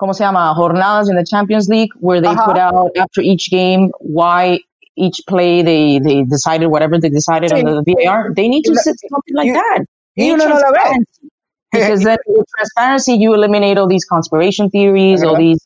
¿cómo 0.00 0.14
se 0.14 0.24
llama? 0.24 0.54
Jornadas 0.56 1.08
in 1.08 1.16
the 1.16 1.24
Champions 1.24 1.68
League 1.68 1.90
where 2.00 2.20
they 2.20 2.28
uh-huh. 2.28 2.46
put 2.46 2.58
out 2.58 2.90
after 2.96 3.20
each 3.20 3.50
game 3.50 3.90
why 4.00 4.60
each 4.96 5.20
play 5.28 5.62
they, 5.62 5.98
they 6.00 6.24
decided 6.24 6.66
whatever 6.66 6.98
they 6.98 7.08
decided 7.08 7.52
on 7.52 7.64
the 7.64 7.94
VAR. 8.04 8.32
They 8.34 8.48
need 8.48 8.64
to 8.64 8.74
sit 8.74 8.96
something 9.08 9.34
like 9.34 9.46
you, 9.46 9.52
that. 9.54 9.84
You 10.16 10.36
know 10.36 10.46
transparency. 10.48 11.28
because 11.72 12.02
then 12.02 12.16
with 12.26 12.46
transparency 12.56 13.14
you 13.14 13.34
eliminate 13.34 13.78
all 13.78 13.86
these 13.88 14.04
conspiration 14.04 14.70
theories, 14.70 15.22
all 15.22 15.36
these 15.36 15.58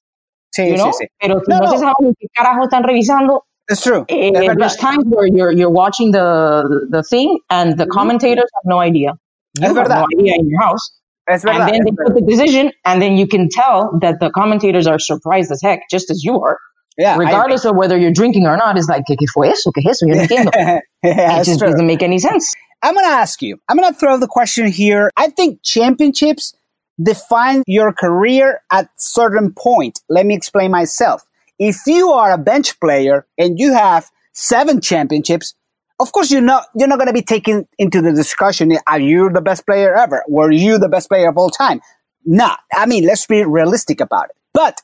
Sí, 0.55 0.69
you 0.69 0.77
know? 0.77 0.93
sí, 0.93 1.05
sí. 1.05 1.07
Pero 1.19 1.43
no, 1.49 1.59
no, 1.61 1.71
se 1.71 1.79
sabe 1.79 1.95
qué 2.19 2.27
carajo 2.33 2.65
están 2.65 2.83
revisando. 2.83 3.47
It's 3.69 3.83
true. 3.83 4.05
Eh, 4.09 4.31
there's 4.33 4.77
times 4.77 5.05
where 5.07 5.27
you're 5.27 5.53
you're 5.53 5.71
watching 5.71 6.11
the 6.11 6.87
the 6.91 7.03
thing 7.03 7.39
and 7.51 7.79
the 7.79 7.85
mm-hmm. 7.85 7.93
commentators 7.93 8.45
have 8.55 8.65
no 8.65 8.79
idea. 8.79 9.13
You 9.61 9.75
have 9.75 9.89
no 9.89 10.07
idea 10.19 10.35
in 10.39 10.49
your 10.49 10.61
house. 10.61 10.93
And 11.29 11.41
then 11.43 11.85
they 11.85 11.93
put 11.93 12.15
the 12.15 12.25
decision, 12.27 12.73
and 12.85 13.01
then 13.01 13.17
you 13.17 13.29
can 13.29 13.49
tell 13.49 13.97
that 14.01 14.19
the 14.19 14.31
commentators 14.31 14.89
are 14.89 14.99
surprised 14.99 15.53
as 15.53 15.63
heck, 15.63 15.83
just 15.89 16.11
as 16.11 16.25
you 16.25 16.41
are. 16.41 16.59
Yeah, 16.99 17.17
regardless 17.17 17.65
of 17.65 17.77
whether 17.77 17.97
you're 17.97 18.13
drinking 18.13 18.47
or 18.47 18.57
not, 18.57 18.77
it's 18.77 18.89
like, 18.89 19.05
¿qué, 19.09 19.17
qué 19.17 19.27
fue 19.33 19.49
eso? 19.49 19.71
¿Qué 19.71 19.83
es 19.87 20.03
eso? 20.03 20.07
Yo 20.07 20.15
no 20.15 20.23
entiendo. 20.23 20.51
yeah, 21.03 21.41
it 21.41 21.45
just 21.45 21.61
true. 21.61 21.71
doesn't 21.71 21.87
make 21.87 22.03
any 22.03 22.19
sense. 22.19 22.53
I'm 22.83 22.95
going 22.95 23.07
to 23.07 23.13
ask 23.13 23.41
you, 23.41 23.59
I'm 23.69 23.77
going 23.77 23.91
to 23.93 23.99
throw 23.99 24.19
the 24.19 24.27
question 24.27 24.67
here. 24.67 25.11
I 25.17 25.29
think 25.29 25.63
championships 25.63 26.55
define 27.01 27.63
your 27.67 27.93
career 27.93 28.61
at 28.71 28.89
certain 28.97 29.55
point. 29.55 30.01
Let 30.09 30.27
me 30.27 30.35
explain 30.35 30.71
myself. 30.71 31.23
If 31.59 31.79
you 31.87 32.11
are 32.13 32.33
a 32.33 32.39
bench 32.39 32.79
player 32.81 33.27
and 33.39 33.59
you 33.59 33.73
have 33.73 34.11
seven 34.33 34.81
championships, 34.81 35.55
of 36.01 36.13
course 36.13 36.31
you're 36.31 36.41
not 36.41 36.67
you're 36.75 36.89
not 36.89 36.99
going 36.99 37.09
to 37.09 37.13
be 37.13 37.23
taken 37.23 37.69
into 37.79 38.03
the 38.03 38.13
discussion. 38.13 38.73
Are 38.87 39.01
you 39.01 39.31
the 39.31 39.41
best 39.41 39.67
player 39.67 39.95
ever? 39.95 40.25
Were 40.29 40.51
you 40.51 40.79
the 40.79 40.89
best 40.89 41.09
player 41.09 41.29
of 41.29 41.37
all 41.37 41.51
time? 41.51 41.81
Nah. 42.25 42.57
I 42.73 42.87
mean, 42.87 43.07
let's 43.07 43.27
be 43.27 43.45
realistic 43.45 44.01
about 44.01 44.27
it. 44.31 44.37
But 44.53 44.81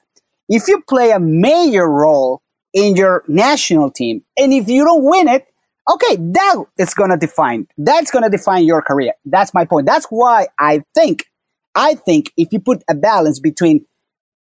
if 0.49 0.69
you 0.69 0.83
play 0.89 1.11
a 1.11 1.21
major 1.21 1.89
role 1.89 2.43
in 2.73 2.97
your 2.97 3.25
national 3.29 3.91
team, 3.91 4.23
and 4.37 4.53
if 4.53 4.69
you 4.69 4.85
don't 4.85 5.05
win 5.05 5.29
it, 5.29 5.47
okay, 5.91 6.17
that 6.17 6.65
is 6.79 6.95
going 6.95 7.11
to 7.11 7.17
define, 7.17 7.67
that's 7.77 8.11
going 8.11 8.25
to 8.25 8.31
define 8.31 8.65
your 8.65 8.83
career. 8.83 9.15
That's 9.25 9.55
my 9.55 9.65
point. 9.65 9.87
That's 9.87 10.07
why 10.07 10.49
I 10.59 10.85
think, 10.95 11.27
I 11.75 11.95
think 11.95 12.33
if 12.37 12.49
you 12.53 12.61
put 12.61 12.83
a 12.89 12.95
balance 12.95 13.41
between 13.41 13.87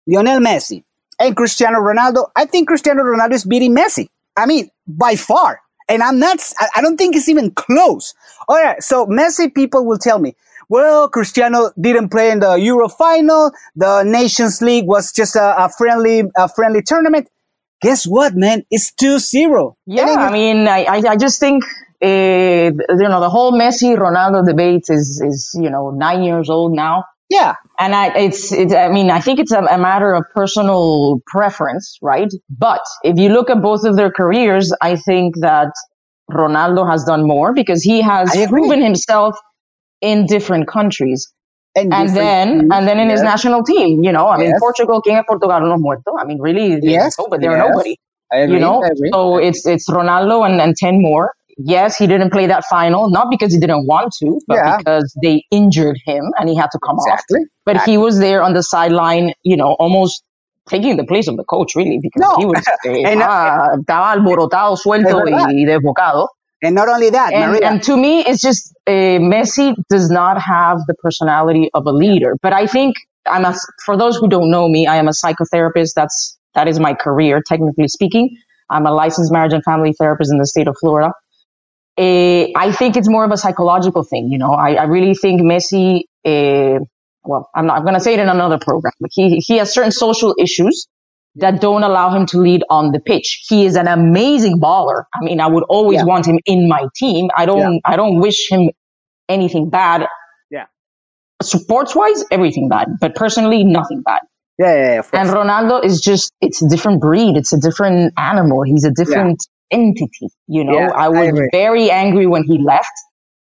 Lionel 0.07 0.41
Messi 0.41 0.85
and 1.19 1.37
Cristiano 1.37 1.79
Ronaldo, 1.79 2.31
I 2.37 2.45
think 2.45 2.69
Cristiano 2.69 3.03
Ronaldo 3.03 3.33
is 3.33 3.45
beating 3.45 3.75
Messi. 3.75 4.09
I 4.37 4.47
mean, 4.47 4.71
by 4.87 5.17
far. 5.17 5.61
And 5.89 6.03
I'm 6.03 6.19
not, 6.19 6.39
I 6.75 6.81
don't 6.81 6.97
think 6.97 7.15
it's 7.15 7.29
even 7.29 7.53
close. 7.53 8.15
All 8.49 8.57
right. 8.57 8.83
So 8.83 9.07
Messi 9.07 9.55
people 9.55 9.87
will 9.87 9.99
tell 9.99 10.19
me, 10.19 10.35
well, 10.69 11.09
Cristiano 11.09 11.71
didn't 11.81 12.09
play 12.09 12.31
in 12.31 12.41
the 12.41 12.55
Euro 12.55 12.89
final. 12.89 13.53
The 13.77 14.03
Nations 14.03 14.61
League 14.61 14.87
was 14.87 15.13
just 15.13 15.37
a, 15.37 15.65
a 15.65 15.69
friendly, 15.69 16.25
a 16.37 16.49
friendly 16.49 16.83
tournament. 16.83 17.29
Guess 17.83 18.07
what, 18.07 18.35
man? 18.35 18.65
It's 18.71 18.91
2-0. 18.93 19.75
Yeah, 19.87 20.07
I 20.07 20.33
mean, 20.33 20.67
I, 20.67 20.85
I, 20.85 20.97
I 21.11 21.17
just 21.17 21.39
think, 21.39 21.63
uh, 22.03 22.07
you 22.09 22.73
know, 22.73 23.21
the 23.21 23.31
whole 23.31 23.53
Messi 23.53 23.97
Ronaldo 23.97 24.45
debate 24.45 24.87
is, 24.89 25.21
is, 25.21 25.57
you 25.61 25.71
know, 25.71 25.91
nine 25.91 26.25
years 26.25 26.51
old 26.51 26.73
now. 26.73 27.05
Yeah. 27.29 27.55
And 27.79 27.95
I, 27.95 28.17
it's, 28.17 28.53
it's, 28.53 28.73
I 28.73 28.89
mean, 28.89 29.11
I 29.11 29.21
think 29.21 29.41
it's 29.41 29.53
a, 29.53 29.59
a 29.61 29.79
matter 29.79 30.15
of 30.15 30.25
personal 30.35 31.21
preference, 31.27 31.99
right? 32.01 32.33
But 32.49 32.81
if 33.03 33.19
you 33.19 33.31
look 33.31 33.51
at 33.51 33.61
both 33.61 33.85
of 33.85 33.97
their 33.97 34.11
careers, 34.11 34.73
I 34.81 34.97
think 34.97 35.35
that 35.41 35.73
Ronaldo 36.31 36.89
has 36.89 37.05
done 37.05 37.27
more 37.27 37.53
because 37.53 37.83
he 37.83 38.01
has 38.01 38.31
proven 38.49 38.81
himself 38.81 39.37
in 40.01 40.27
different 40.27 40.69
countries. 40.69 41.33
And, 41.75 41.93
and 41.93 42.09
then, 42.17 42.73
and 42.73 42.89
then 42.89 42.99
in 42.99 43.09
yes. 43.09 43.19
his 43.19 43.23
national 43.23 43.63
team, 43.63 44.03
you 44.03 44.11
know, 44.13 44.29
I 44.29 44.39
mean, 44.39 44.51
Yes. 44.51 44.61
Portugal, 44.61 45.03
¿quién 45.03 45.19
es 45.19 45.25
Portugal? 45.27 45.61
No 45.61 45.77
muerto. 45.77 46.17
I 46.19 46.25
mean, 46.25 46.41
really, 46.41 46.79
Yes, 46.83 47.17
but 47.29 47.41
they're 47.41 47.57
yes. 47.57 47.69
nobody, 47.69 47.99
I 48.33 48.39
agree, 48.39 48.55
you 48.55 48.61
know? 48.61 48.83
So 49.13 49.37
it's, 49.37 49.67
it's 49.67 49.89
Ronaldo 49.91 50.49
and, 50.49 50.59
and 50.61 50.75
10 50.75 51.03
more. 51.03 51.35
Yes, 51.59 51.97
he 51.97 52.07
didn't 52.07 52.31
play 52.31 52.47
that 52.47 52.65
final, 52.69 53.09
not 53.09 53.29
because 53.31 53.53
he 53.53 53.59
didn't 53.59 53.87
want 53.87 54.13
to, 54.21 54.39
but 54.47 54.57
Yeah. 54.57 54.77
because 54.77 55.15
they 55.23 55.45
injured 55.51 55.99
him 56.05 56.25
and 56.39 56.49
he 56.49 56.57
had 56.57 56.71
to 56.73 56.79
come 56.79 56.97
off. 56.99 57.07
exactly. 57.09 57.41
But 57.65 57.83
he 57.83 57.97
was 57.99 58.19
there 58.19 58.43
on 58.43 58.53
the 58.53 58.63
sideline, 58.63 59.33
you 59.43 59.57
know, 59.57 59.73
almost 59.79 60.23
taking 60.69 60.97
the 60.97 61.05
place 61.05 61.29
of 61.29 61.37
the 61.37 61.45
coach, 61.45 61.75
really, 61.75 61.99
because 62.03 62.21
No. 62.21 62.37
he 62.37 62.45
was 62.47 62.63
And, 62.85 63.23
uh, 63.23 63.77
estaba, 63.79 64.15
alborotado, 64.17 64.77
suelto 64.77 65.23
y 65.25 65.65
desbocado. 65.65 66.29
And 66.63 66.75
not 66.75 66.89
only 66.89 67.11
that, 67.11 67.33
And, 67.33 67.63
and 67.63 67.83
to 67.85 67.97
me, 67.97 68.21
it's 68.21 68.41
just 68.41 68.75
uh, 68.87 68.91
Messi 69.33 69.75
does 69.89 70.11
not 70.11 70.41
have 70.41 70.79
the 70.87 70.95
personality 70.95 71.71
of 71.75 71.87
a 71.87 71.93
leader. 71.93 72.35
But 72.43 72.53
I 72.53 72.67
think 72.67 72.97
I'm 73.27 73.45
a, 73.45 73.55
for 73.85 73.97
those 73.97 74.17
who 74.17 74.29
don't 74.29 74.51
know 74.51 74.69
me, 74.69 74.87
I 74.87 74.97
am 74.97 75.07
a 75.09 75.13
psychotherapist. 75.13 75.93
That's 75.95 76.37
that 76.55 76.67
is 76.69 76.81
my 76.81 76.95
career, 76.95 77.43
technically 77.47 77.89
speaking. 77.89 78.31
I'm 78.71 78.87
a 78.87 78.91
licensed 78.93 79.31
marriage 79.33 79.53
and 79.53 79.63
family 79.65 79.93
therapist 79.99 80.33
in 80.33 80.39
the 80.39 80.47
state 80.47 80.67
of 80.67 80.77
Florida. 80.81 81.13
Uh, 81.99 82.47
I 82.57 82.73
think 82.73 82.97
it's 82.97 83.09
more 83.09 83.25
of 83.25 83.31
a 83.31 83.37
psychological 83.37 84.05
thing. 84.05 84.29
You 84.31 84.39
know, 84.39 84.53
I, 84.53 84.75
I 84.75 84.85
really 84.85 85.15
think 85.15 85.41
Messi. 85.41 86.01
Uh, 86.25 86.81
well, 87.25 87.49
I'm 87.55 87.67
not. 87.67 87.79
I'm 87.79 87.83
going 87.83 87.95
to 87.95 88.01
say 88.01 88.15
it 88.15 88.21
in 88.21 88.29
another 88.29 88.59
program. 88.59 88.93
But 89.01 89.11
he 89.15 89.39
he 89.39 89.57
has 89.59 89.73
certain 89.73 89.93
social 89.93 90.35
issues 90.39 90.87
that 91.37 91.61
don't 91.61 91.83
allow 91.83 92.11
him 92.15 92.27
to 92.27 92.39
lead 92.39 92.63
on 92.71 92.93
the 92.93 93.01
pitch. 93.01 93.45
He 93.49 93.65
is 93.67 93.77
an 93.77 93.89
amazing 93.89 94.61
baller. 94.61 95.05
I 95.15 95.25
mean, 95.25 95.41
I 95.41 95.47
would 95.47 95.65
always 95.69 95.99
Yeah. 96.01 96.05
want 96.05 96.27
him 96.27 96.39
in 96.47 96.69
my 96.69 96.85
team. 96.97 97.29
I 97.37 97.47
don't 97.47 97.81
I 97.85 97.97
don't 97.97 98.21
wish 98.21 98.51
him 98.51 98.71
anything 99.29 99.69
bad. 99.71 100.07
Yeah. 100.51 100.67
Sports 101.43 101.95
wise, 101.95 102.25
everything 102.31 102.69
bad. 102.69 102.89
But 103.01 103.15
personally, 103.15 103.65
nothing 103.65 104.03
bad. 104.03 104.21
yeah, 104.59 104.75
yeah, 104.75 104.95
yeah. 104.95 105.21
And 105.21 105.29
Ronaldo 105.31 105.85
is 105.85 106.01
just 106.01 106.33
it's 106.41 106.63
a 106.63 106.69
different 106.69 107.01
breed. 107.01 107.37
It's 107.37 107.53
a 107.53 107.59
different 107.61 108.15
animal. 108.17 108.63
He's 108.63 108.85
a 108.85 108.91
different 108.91 109.47
entity. 109.71 110.29
You 110.49 110.65
know, 110.65 110.79
Yeah, 110.79 110.91
I 110.95 111.09
I 111.09 111.09
was 111.09 111.29
agree. 111.29 111.49
very 111.53 111.91
angry 111.91 112.27
when 112.27 112.45
he 112.45 112.59
left. 112.59 112.93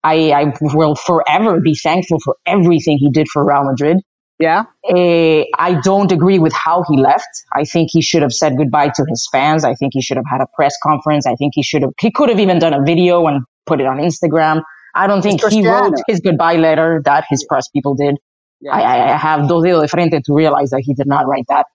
I, 0.03 0.31
I 0.31 0.53
will 0.61 0.95
forever 0.95 1.59
be 1.59 1.75
thankful 1.75 2.19
for 2.23 2.35
everything 2.45 2.97
he 2.99 3.09
did 3.11 3.27
for 3.33 3.43
Real 3.45 3.63
Madrid. 3.65 3.97
yeah. 4.39 4.63
Uh, 4.87 5.43
I 5.57 5.79
don't 5.83 6.11
agree 6.11 6.37
with 6.39 6.53
how 6.53 6.83
he 6.89 6.97
left. 6.97 7.27
I 7.53 7.63
think 7.63 7.89
he 7.91 8.01
should 8.01 8.21
have 8.21 8.33
said 8.33 8.55
goodbye 8.57 8.89
to 8.89 9.05
his 9.09 9.27
fans. 9.31 9.63
I 9.65 9.73
think 9.75 9.93
he 9.93 10.01
should 10.01 10.17
have 10.17 10.25
had 10.29 10.41
a 10.41 10.47
press 10.55 10.75
conference. 10.83 11.25
I 11.25 11.35
think 11.35 11.53
he 11.55 11.63
should 11.63 11.81
have, 11.81 11.91
he 11.99 12.11
could 12.11 12.29
have 12.29 12.39
even 12.39 12.59
done 12.59 12.73
a 12.73 12.83
video 12.83 13.25
and 13.27 13.43
put 13.65 13.81
it 13.81 13.87
on 13.87 13.97
Instagram. 13.97 14.61
I 14.93 15.07
don't 15.07 15.21
think 15.23 15.43
he 15.51 15.67
wrote 15.67 15.95
his 16.07 16.19
goodbye 16.21 16.57
letter 16.57 17.01
that 17.05 17.25
his 17.29 17.43
press 17.49 17.67
people 17.69 17.95
did. 17.95 18.15
Yeah. 18.61 18.73
I, 18.75 18.81
I 18.81 19.13
I 19.13 19.17
have 19.17 19.47
dos 19.49 19.63
dedos 19.63 19.81
de 19.81 19.87
frente 19.87 20.21
to 20.25 20.33
realize 20.33 20.69
that 20.69 20.81
he 20.85 20.93
did 20.93 21.07
not 21.07 21.27
write 21.27 21.45
that. 21.49 21.65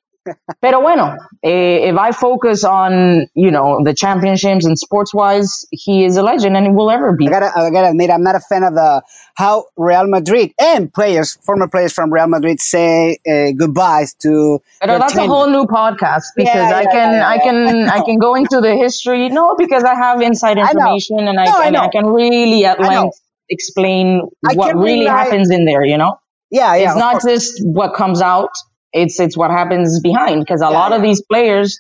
Pero 0.61 0.81
bueno, 0.81 1.17
eh, 1.43 1.89
if 1.91 1.97
I 1.97 2.13
focus 2.13 2.65
on, 2.65 3.27
you 3.35 3.51
know, 3.51 3.83
the 3.85 3.95
championships 3.95 4.65
and 4.67 4.79
sports 4.79 5.15
wise, 5.15 5.67
he 5.71 6.05
is 6.05 6.17
a 6.17 6.23
legend 6.23 6.57
and 6.57 6.67
he 6.67 6.73
will 6.73 6.91
ever 6.91 7.13
be. 7.17 7.27
I 7.29 7.31
gotta, 7.31 7.51
I 7.59 7.71
gotta 7.71 7.91
admit, 7.91 8.11
I'm 8.11 8.23
not 8.23 8.35
a 8.35 8.41
fan 8.41 8.63
of 8.65 8.75
the 8.75 9.03
how 9.37 9.65
Real 9.77 10.07
Madrid 10.07 10.53
and 10.61 10.93
players, 10.93 11.37
former 11.43 11.69
players 11.69 11.93
from 11.93 12.13
Real 12.13 12.27
Madrid, 12.27 12.61
say 12.61 13.19
uh, 13.27 13.53
goodbyes 13.57 14.15
to. 14.23 14.61
But 14.81 14.99
that's 14.99 15.15
a 15.15 15.21
team. 15.21 15.31
whole 15.31 15.49
new 15.49 15.65
podcast 15.65 16.25
because 16.37 16.55
Yeah, 16.55 16.77
I 16.77 16.83
yeah, 16.83 16.91
can 16.91 17.13
yeah, 17.13 17.29
I 17.29 17.35
yeah. 17.35 17.41
can 17.43 17.89
I 17.89 18.01
can 18.05 18.19
go 18.19 18.35
into 18.35 18.61
the 18.61 18.77
history. 18.77 19.29
No, 19.31 19.55
because 19.57 19.85
I 19.85 19.95
have 19.95 20.21
inside 20.21 20.59
I 20.59 20.71
information 20.71 21.19
and 21.29 21.41
I 21.41 21.45
No, 21.47 21.53
I 21.59 21.65
can 21.65 21.77
I, 21.77 21.89
can 21.89 22.07
really 22.07 22.65
at 22.65 22.79
I 22.81 22.89
length 22.89 23.19
explain 23.49 24.23
I 24.47 24.53
what 24.55 24.73
can 24.73 24.79
really 24.79 25.07
happens 25.07 25.51
in 25.51 25.65
there. 25.65 25.85
You 25.85 25.97
know, 25.99 26.19
Yeah, 26.51 26.75
yeah. 26.77 26.91
it's 26.91 26.97
not 26.97 27.21
course. 27.21 27.25
just 27.25 27.67
what 27.67 27.95
comes 27.95 28.21
out. 28.21 28.51
It's 28.93 29.21
it's 29.21 29.37
what 29.37 29.51
happens 29.53 30.01
behind 30.01 30.41
because 30.41 30.63
a 30.63 30.71
Yeah, 30.71 30.81
lot 30.81 30.93
of 30.93 31.03
these 31.03 31.23
players 31.23 31.79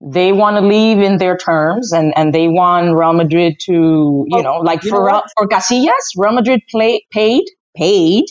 they 0.00 0.32
want 0.32 0.56
to 0.58 0.62
leave 0.62 0.98
in 0.98 1.18
their 1.18 1.36
terms 1.36 1.92
and 1.92 2.14
and 2.16 2.34
they 2.34 2.48
want 2.48 2.96
Real 2.96 3.14
Madrid 3.14 3.56
to 3.66 4.24
you 4.28 4.42
Oh, 4.42 4.44
know 4.44 4.58
like 4.58 4.82
you 4.82 4.90
for 4.90 5.04
know 5.04 5.06
Real, 5.06 5.22
for 5.38 5.48
Casillas, 5.48 6.12
Real 6.16 6.32
Madrid 6.34 6.62
play, 6.70 7.06
paid 7.12 7.44
paid 7.76 8.26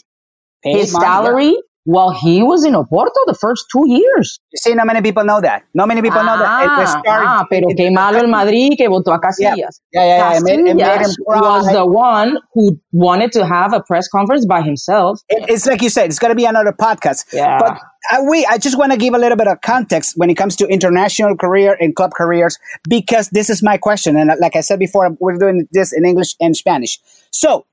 Paid 0.64 0.84
his 0.84 0.92
money, 0.92 1.20
salary 1.20 1.56
while 1.86 2.12
he 2.12 2.44
was 2.44 2.66
in 2.66 2.74
Oporto 2.74 3.14
the 3.28 3.38
first 3.40 3.66
two 3.72 3.86
years. 3.88 4.40
You 4.52 4.58
see, 4.58 4.74
not 4.74 4.88
many 4.88 5.02
people 5.02 5.24
know 5.24 5.40
that. 5.42 5.64
Not 5.74 5.88
many 5.88 6.02
people 6.02 6.24
know 6.24 6.38
that. 6.38 6.64
It- 6.64 6.82
it 6.82 6.88
Ah, 7.08 7.42
ah, 7.42 7.46
pero 7.50 7.68
qué 7.78 7.92
malo 7.94 8.20
el 8.20 8.28
Madrid 8.28 8.76
que 8.78 8.88
votó 8.90 9.14
a 9.14 9.20
Casillas. 9.20 9.80
Yeah, 9.94 10.04
yeah, 10.06 10.18
yeah. 10.32 10.38
It 10.38 10.44
made, 10.44 10.60
it 10.60 10.76
made 10.76 11.02
him 11.02 11.12
Casillas 11.28 11.42
was 11.42 11.68
the 11.72 11.86
one 11.86 12.38
who 12.54 12.80
wanted 12.92 13.32
to 13.34 13.46
have 13.46 13.74
a 13.74 13.82
press 13.82 14.08
conference 14.08 14.46
by 14.46 14.62
himself. 14.62 15.20
It- 15.30 15.46
it's 15.50 15.66
like 15.66 15.82
you 15.82 15.90
said, 15.90 16.10
it's 16.10 16.20
going 16.20 16.32
to 16.32 16.36
be 16.36 16.46
another 16.46 16.72
podcast. 16.74 17.26
Yeah. 17.32 17.60
But 17.60 17.78
I, 18.12 18.22
we, 18.22 18.46
I 18.46 18.58
just 18.58 18.78
want 18.78 18.92
to 18.92 18.98
give 18.98 19.14
a 19.14 19.18
little 19.18 19.38
bit 19.38 19.48
of 19.48 19.62
context 19.62 20.14
when 20.16 20.30
it 20.30 20.36
comes 20.36 20.56
to 20.58 20.68
international 20.68 21.36
career 21.38 21.76
and 21.80 21.96
club 21.96 22.12
careers 22.16 22.58
because 22.90 23.30
this 23.30 23.50
is 23.50 23.62
my 23.64 23.78
question. 23.78 24.16
And 24.18 24.32
like 24.40 24.56
I 24.56 24.62
said 24.62 24.80
before, 24.80 25.16
we're 25.20 25.38
doing 25.38 25.68
this 25.72 25.92
in 25.94 26.06
English 26.06 26.36
and 26.40 26.56
Spanish. 26.56 27.00
So 27.32 27.66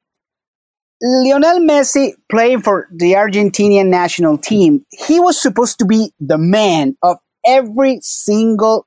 Lionel 1.03 1.59
Messi 1.59 2.13
playing 2.31 2.63
for 2.63 2.89
the 2.93 3.15
Argentinian 3.15 3.89
national 3.89 4.39
team, 4.39 4.87
he 4.91 5.19
was 5.19 5.41
supposed 5.41 5.81
to 5.81 5.85
be 5.85 6.13
the 6.21 6.39
man 6.39 6.97
of 7.03 7.17
every 7.45 7.99
single 8.03 8.87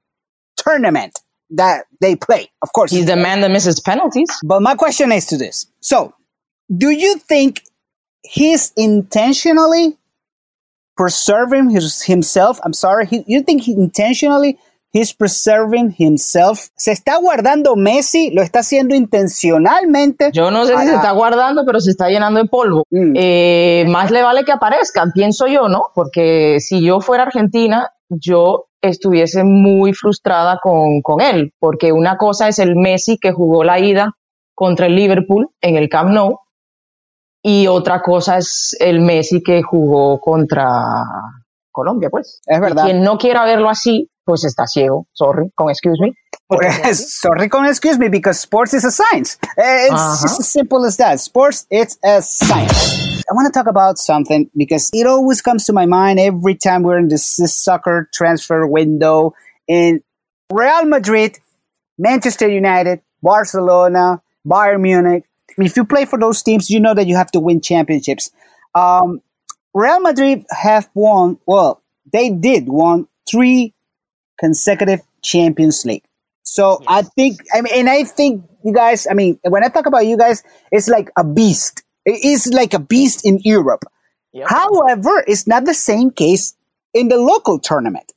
tournament 0.55 1.19
that 1.49 1.85
they 1.99 2.15
play. 2.15 2.49
Of 2.61 2.71
course, 2.73 2.91
he's 2.91 3.05
the 3.05 3.17
man 3.17 3.41
that 3.41 3.51
misses 3.51 3.79
penalties. 3.81 4.29
But 4.45 4.61
my 4.61 4.75
question 4.75 5.11
is 5.11 5.25
to 5.27 5.37
this: 5.37 5.67
So, 5.81 6.13
do 6.75 6.89
you 6.89 7.17
think 7.17 7.63
he's 8.23 8.71
intentionally 8.77 9.97
preserving 10.95 11.69
his, 11.69 12.01
himself? 12.01 12.59
I'm 12.63 12.73
sorry, 12.73 13.07
he, 13.07 13.23
you 13.27 13.43
think 13.43 13.63
he 13.63 13.73
intentionally 13.73 14.57
He's 14.95 15.13
preserving 15.13 15.93
himself. 15.97 16.69
Se 16.77 16.93
está 16.93 17.17
guardando 17.17 17.75
Messi, 17.75 18.31
lo 18.31 18.41
está 18.41 18.59
haciendo 18.59 18.95
intencionalmente. 18.95 20.29
Yo 20.31 20.51
no 20.51 20.65
sé 20.65 20.77
si 20.77 20.85
se 20.87 20.95
está 20.95 21.11
guardando, 21.11 21.65
pero 21.65 21.81
se 21.81 21.91
está 21.91 22.07
llenando 22.07 22.41
de 22.41 22.47
polvo. 22.47 22.83
Mm. 22.89 23.13
Eh, 23.13 23.85
más 23.89 24.09
le 24.11 24.23
vale 24.23 24.45
que 24.45 24.53
aparezca, 24.53 25.03
pienso 25.13 25.47
yo, 25.47 25.67
¿no? 25.67 25.87
Porque 25.93 26.61
si 26.61 26.81
yo 26.81 27.01
fuera 27.01 27.23
Argentina, 27.23 27.89
yo 28.07 28.67
estuviese 28.81 29.43
muy 29.43 29.91
frustrada 29.91 30.59
con, 30.63 31.01
con 31.01 31.19
él, 31.19 31.51
porque 31.59 31.91
una 31.91 32.15
cosa 32.15 32.47
es 32.47 32.59
el 32.59 32.77
Messi 32.77 33.17
que 33.17 33.33
jugó 33.33 33.65
la 33.65 33.79
ida 33.81 34.13
contra 34.53 34.85
el 34.85 34.95
Liverpool 34.95 35.49
en 35.59 35.75
el 35.75 35.89
Camp 35.89 36.11
Nou, 36.11 36.39
y 37.43 37.67
otra 37.67 38.01
cosa 38.01 38.37
es 38.37 38.77
el 38.79 39.01
Messi 39.01 39.43
que 39.43 39.61
jugó 39.61 40.21
contra 40.21 40.67
Colombia, 41.69 42.09
pues. 42.09 42.39
Es 42.45 42.61
verdad. 42.61 42.85
quien 42.85 43.03
no 43.03 43.17
quiera 43.17 43.43
verlo 43.43 43.69
así, 43.69 44.09
pues 44.25 44.43
está 44.43 44.67
ciego. 44.67 45.07
Sorry, 45.13 45.51
con 45.55 45.69
excuse 45.69 45.99
me. 45.99 46.13
Sorry, 46.93 47.49
con 47.49 47.65
excuse 47.65 47.97
me, 47.97 48.09
because 48.09 48.39
sports 48.39 48.73
is 48.73 48.83
a 48.83 48.91
science. 48.91 49.37
Eh, 49.57 49.85
it's 49.85 49.93
uh-huh. 49.93 50.17
just 50.21 50.39
as 50.39 50.51
simple 50.51 50.85
as 50.85 50.97
that. 50.97 51.19
Sports, 51.19 51.65
it's 51.69 51.97
a 52.03 52.21
science. 52.21 53.23
I 53.29 53.33
want 53.33 53.51
to 53.51 53.57
talk 53.57 53.67
about 53.67 53.97
something 53.97 54.49
because 54.55 54.89
it 54.93 55.07
always 55.07 55.41
comes 55.41 55.65
to 55.65 55.73
my 55.73 55.85
mind 55.85 56.19
every 56.19 56.55
time 56.55 56.83
we're 56.83 56.99
in 56.99 57.07
this, 57.07 57.37
this 57.37 57.55
soccer 57.55 58.09
transfer 58.13 58.67
window 58.67 59.33
in 59.67 60.01
Real 60.51 60.85
Madrid, 60.85 61.39
Manchester 61.97 62.47
United, 62.47 63.01
Barcelona, 63.23 64.21
Bayern 64.45 64.81
Munich. 64.81 65.23
If 65.57 65.77
you 65.77 65.85
play 65.85 66.05
for 66.05 66.19
those 66.19 66.43
teams, 66.43 66.69
you 66.69 66.79
know 66.79 66.93
that 66.93 67.07
you 67.07 67.15
have 67.15 67.31
to 67.31 67.39
win 67.39 67.61
championships. 67.61 68.29
Um, 68.75 69.21
Real 69.73 69.99
Madrid 69.99 70.45
have 70.51 70.89
won, 70.93 71.39
well, 71.45 71.81
they 72.11 72.29
did 72.29 72.67
won 72.67 73.07
three 73.29 73.74
consecutive 74.39 75.01
Champions 75.21 75.85
League. 75.85 76.03
So 76.43 76.77
yes. 76.81 76.87
I 76.87 77.01
think, 77.01 77.39
I 77.53 77.61
mean, 77.61 77.73
and 77.75 77.89
I 77.89 78.03
think 78.03 78.43
you 78.63 78.73
guys, 78.73 79.07
I 79.09 79.13
mean, 79.13 79.39
when 79.43 79.63
I 79.63 79.67
talk 79.67 79.85
about 79.85 80.05
you 80.05 80.17
guys, 80.17 80.43
it's 80.71 80.87
like 80.87 81.09
a 81.17 81.23
beast. 81.23 81.83
It 82.05 82.23
is 82.23 82.47
like 82.53 82.73
a 82.73 82.79
beast 82.79 83.25
in 83.25 83.39
Europe. 83.43 83.83
Yep. 84.33 84.47
However, 84.49 85.23
it's 85.27 85.47
not 85.47 85.65
the 85.65 85.73
same 85.73 86.11
case 86.11 86.55
in 86.93 87.07
the 87.07 87.17
local 87.17 87.59
tournament. 87.59 88.13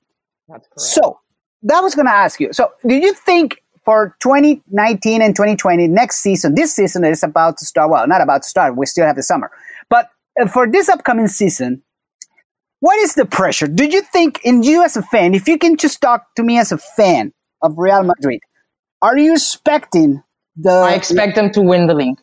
So 0.77 1.21
that 1.63 1.81
was 1.81 1.95
going 1.95 2.07
to 2.07 2.13
ask 2.13 2.41
you. 2.41 2.53
So 2.53 2.73
do 2.87 2.95
you 2.95 3.13
think 3.13 3.63
for 3.85 4.17
2019 4.21 5.23
and 5.23 5.35
2020, 5.35 5.89
next 5.89 6.19
season, 6.19 6.55
this 6.55 6.75
season 6.75 7.05
is 7.05 7.23
about 7.23 7.57
to 7.59 7.67
start, 7.67 7.91
well, 7.91 8.07
not 8.07 8.21
about 8.21 8.43
to 8.43 8.49
start, 8.49 8.77
we 8.77 8.87
still 8.87 9.07
have 9.07 9.17
the 9.17 9.23
summer, 9.23 9.51
but 9.89 10.11
uh, 10.41 10.47
for 10.47 10.71
this 10.71 10.89
upcoming 10.89 11.29
season, 11.29 11.83
what 12.81 12.99
is 12.99 13.15
the 13.15 13.25
pressure? 13.25 13.67
Do 13.67 13.85
you 13.85 14.03
think, 14.03 14.41
in 14.45 14.63
you 14.63 14.85
as 14.85 14.97
a 14.97 15.03
fan, 15.03 15.35
if 15.35 15.49
you 15.49 15.59
can 15.59 15.77
just 15.77 16.01
talk 16.01 16.35
to 16.37 16.43
me 16.43 16.59
as 16.59 16.73
a 16.73 16.79
fan 16.79 17.33
of 17.63 17.75
Real 17.77 18.03
Madrid, 18.03 18.41
are 19.03 19.19
you 19.19 19.33
expecting 19.33 20.23
the? 20.57 20.71
I 20.71 20.95
expect 20.95 21.35
them 21.35 21.51
to 21.53 21.63
win 21.63 21.87
the 21.87 21.95
league, 21.95 22.19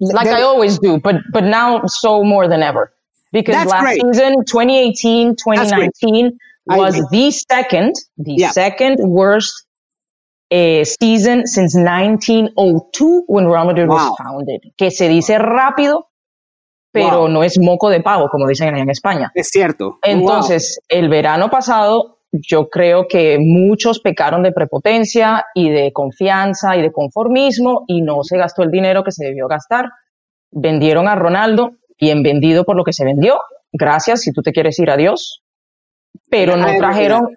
like 0.00 0.26
the, 0.26 0.32
I 0.32 0.42
always 0.42 0.78
do, 0.78 0.98
but 0.98 1.16
but 1.32 1.44
now 1.44 1.86
so 1.86 2.22
more 2.24 2.48
than 2.48 2.62
ever 2.62 2.92
because 3.32 3.66
last 3.66 3.82
great. 3.82 4.02
season, 4.02 4.44
2018, 4.44 5.36
2019 5.36 6.38
was 6.66 7.08
the 7.10 7.30
second, 7.30 7.94
the 8.18 8.34
yeah. 8.38 8.50
second 8.50 8.98
worst 9.00 9.66
uh, 10.52 10.84
season 10.84 11.46
since 11.46 11.74
1902 11.74 13.24
when 13.26 13.46
Real 13.46 13.64
Madrid 13.64 13.88
wow. 13.88 14.10
was 14.10 14.18
founded. 14.18 14.60
Que 14.78 14.90
se 14.90 15.08
dice 15.08 15.38
rápido, 15.38 16.04
pero 16.92 17.28
no 17.28 17.42
es 17.42 17.58
moco 17.58 17.88
de 17.88 18.00
pavo, 18.00 18.28
como 18.28 18.46
dicen 18.46 18.76
en 18.76 18.90
España. 18.90 19.32
Es 19.34 19.48
cierto. 19.48 19.98
Entonces, 20.02 20.80
el 20.88 21.08
verano 21.08 21.48
pasado 21.50 22.18
yo 22.32 22.68
creo 22.68 23.06
que 23.08 23.38
muchos 23.38 24.00
pecaron 24.00 24.42
de 24.42 24.52
prepotencia 24.52 25.44
y 25.54 25.70
de 25.70 25.92
confianza 25.92 26.76
y 26.76 26.82
de 26.82 26.92
conformismo 26.92 27.84
y 27.86 28.00
no 28.00 28.22
se 28.22 28.38
gastó 28.38 28.62
el 28.62 28.70
dinero 28.70 29.04
que 29.04 29.12
se 29.12 29.24
debió 29.24 29.48
gastar. 29.48 29.90
Vendieron 30.50 31.08
a 31.08 31.14
Ronaldo, 31.14 31.72
bien 32.00 32.22
vendido 32.22 32.64
por 32.64 32.76
lo 32.76 32.84
que 32.84 32.92
se 32.92 33.04
vendió. 33.04 33.38
Gracias, 33.70 34.22
si 34.22 34.32
tú 34.32 34.42
te 34.42 34.52
quieres 34.52 34.78
ir 34.78 34.90
a 34.90 34.96
Dios. 34.96 35.42
Pero 36.30 36.56
no 36.56 36.66
trajeron 36.78 37.28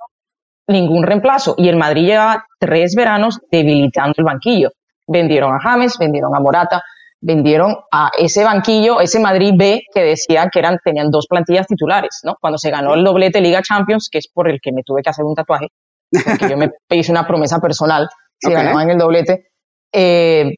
ningún 0.67 1.03
reemplazo. 1.03 1.55
Y 1.57 1.67
el 1.67 1.75
Madrid 1.75 2.07
lleva 2.07 2.45
tres 2.59 2.95
veranos 2.95 3.39
debilitando 3.51 4.13
el 4.17 4.25
banquillo. 4.25 4.71
Vendieron 5.07 5.53
a 5.53 5.59
James, 5.59 5.97
vendieron 5.99 6.35
a 6.35 6.39
Morata, 6.39 6.81
vendieron 7.21 7.75
a 7.91 8.11
ese 8.17 8.43
banquillo, 8.43 9.01
ese 9.01 9.19
Madrid 9.19 9.53
B 9.55 9.81
que 9.93 10.03
decía 10.03 10.49
que 10.51 10.59
eran, 10.59 10.77
tenían 10.83 11.09
dos 11.09 11.27
plantillas 11.27 11.67
titulares, 11.67 12.21
¿no? 12.23 12.35
Cuando 12.39 12.57
se 12.57 12.69
ganó 12.69 12.93
el 12.93 13.03
doblete 13.03 13.41
Liga 13.41 13.61
Champions, 13.61 14.09
que 14.11 14.19
es 14.19 14.27
por 14.27 14.49
el 14.49 14.59
que 14.61 14.71
me 14.71 14.83
tuve 14.83 15.01
que 15.01 15.09
hacer 15.09 15.25
un 15.25 15.35
tatuaje, 15.35 15.67
porque 16.11 16.49
yo 16.49 16.57
me 16.57 16.69
hice 16.91 17.11
una 17.11 17.25
promesa 17.25 17.59
personal 17.59 18.07
si 18.37 18.47
okay. 18.47 18.63
ganaban 18.63 18.89
el 18.89 18.97
doblete. 18.97 19.47
Eh, 19.91 20.55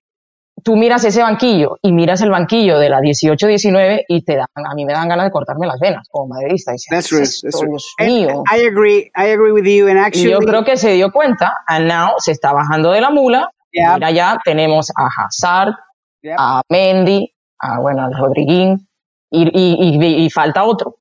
tú 0.63 0.76
miras 0.76 1.04
ese 1.06 1.22
banquillo 1.22 1.78
y 1.82 1.91
miras 1.91 2.22
el 2.22 2.32
banquillo 2.32 2.80
de 2.80 2.89
la 2.89 3.00
18-19 3.00 4.06
y 4.08 4.24
te 4.24 4.36
dan, 4.36 4.48
a 4.56 4.74
mí 4.76 4.86
me 4.86 4.93
dan 4.93 5.08
ganas 5.08 5.26
de 5.28 5.32
cortarme 5.32 5.67
las 5.67 5.80
venas 5.80 6.08
como 6.10 6.36
madridista. 6.36 6.74
Y 6.74 6.78
that's 6.89 7.08
true, 7.08 7.20
that's 7.20 7.41
true. 7.41 7.78
mío. 8.06 8.43
I 8.52 8.65
agree, 8.65 9.12
I 9.15 9.32
agree 9.32 9.52
with 9.52 9.65
you. 9.65 9.88
And 9.88 9.98
actually, 9.98 10.28
y 10.28 10.32
yo 10.32 10.39
creo 10.39 10.63
que 10.63 10.78
se 10.78 10.91
dio 10.93 11.12
cuenta, 11.12 11.54
and 11.67 11.88
now 11.88 12.15
se 12.17 12.32
está 12.32 12.52
bajando 12.52 12.91
de 12.91 13.02
la 13.02 13.10
mula. 13.10 13.50
Mira 13.72 14.10
ya, 14.10 14.38
tenemos 14.43 14.91
a 14.96 15.08
Hazard, 15.08 15.76
a 16.38 16.62
Mendy, 16.70 17.34
a, 17.60 17.80
bueno, 17.80 18.06
al 18.06 18.14
Rodriguín, 18.14 18.88
y, 19.30 19.44
y, 19.44 20.26
y, 20.26 20.30
falta 20.30 20.64
otro. 20.64 20.96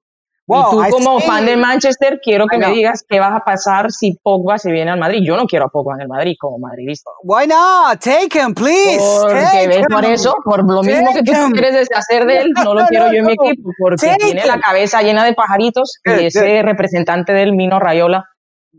y 0.49 0.53
tú 0.71 0.83
como 0.91 1.21
fan 1.21 1.47
de 1.47 1.57
Manchester, 1.57 2.21
quiero 2.23 2.47
que 2.47 2.59
me 2.59 2.71
digas 2.71 3.05
qué 3.09 3.21
vas 3.21 3.35
a 3.35 3.45
pasar 3.45 3.93
si 3.93 4.19
Pogba 4.21 4.59
se 4.59 4.73
viene 4.73 4.91
al 4.91 4.99
Madrid. 4.99 5.21
Yo 5.25 5.37
no 5.37 5.47
quiero 5.47 5.67
a 5.67 5.69
Pogba 5.69 5.95
en 5.95 6.03
el 6.03 6.09
Madrid 6.09 6.35
como 6.39 6.59
madridista. 6.59 7.11
Why 7.23 7.47
not? 7.47 8.01
Take 8.01 8.37
him, 8.37 8.55
please. 8.55 8.99
Porque 9.23 9.69
ves 9.69 9.87
por 9.89 10.05
eso, 10.05 10.35
por 10.45 10.69
lo 10.69 10.83
mismo 10.83 11.15
que 11.15 11.23
tú 11.23 11.51
quieres 11.53 11.75
deshacer 11.75 12.27
de 12.27 12.39
él, 12.39 12.51
no 12.65 12.75
lo 12.75 12.87
quiero 12.87 13.13
yo 13.13 13.19
en 13.19 13.27
mi 13.27 13.33
equipo, 13.35 13.71
porque 13.79 14.17
tiene 14.19 14.45
la 14.45 14.59
cabeza 14.59 15.03
llena 15.03 15.25
de 15.25 15.35
pajaritos 15.35 16.01
y 16.05 16.27
ese 16.27 16.63
representante 16.63 17.33
del 17.33 17.53
Mino 17.53 17.79
Rayola 17.79 18.25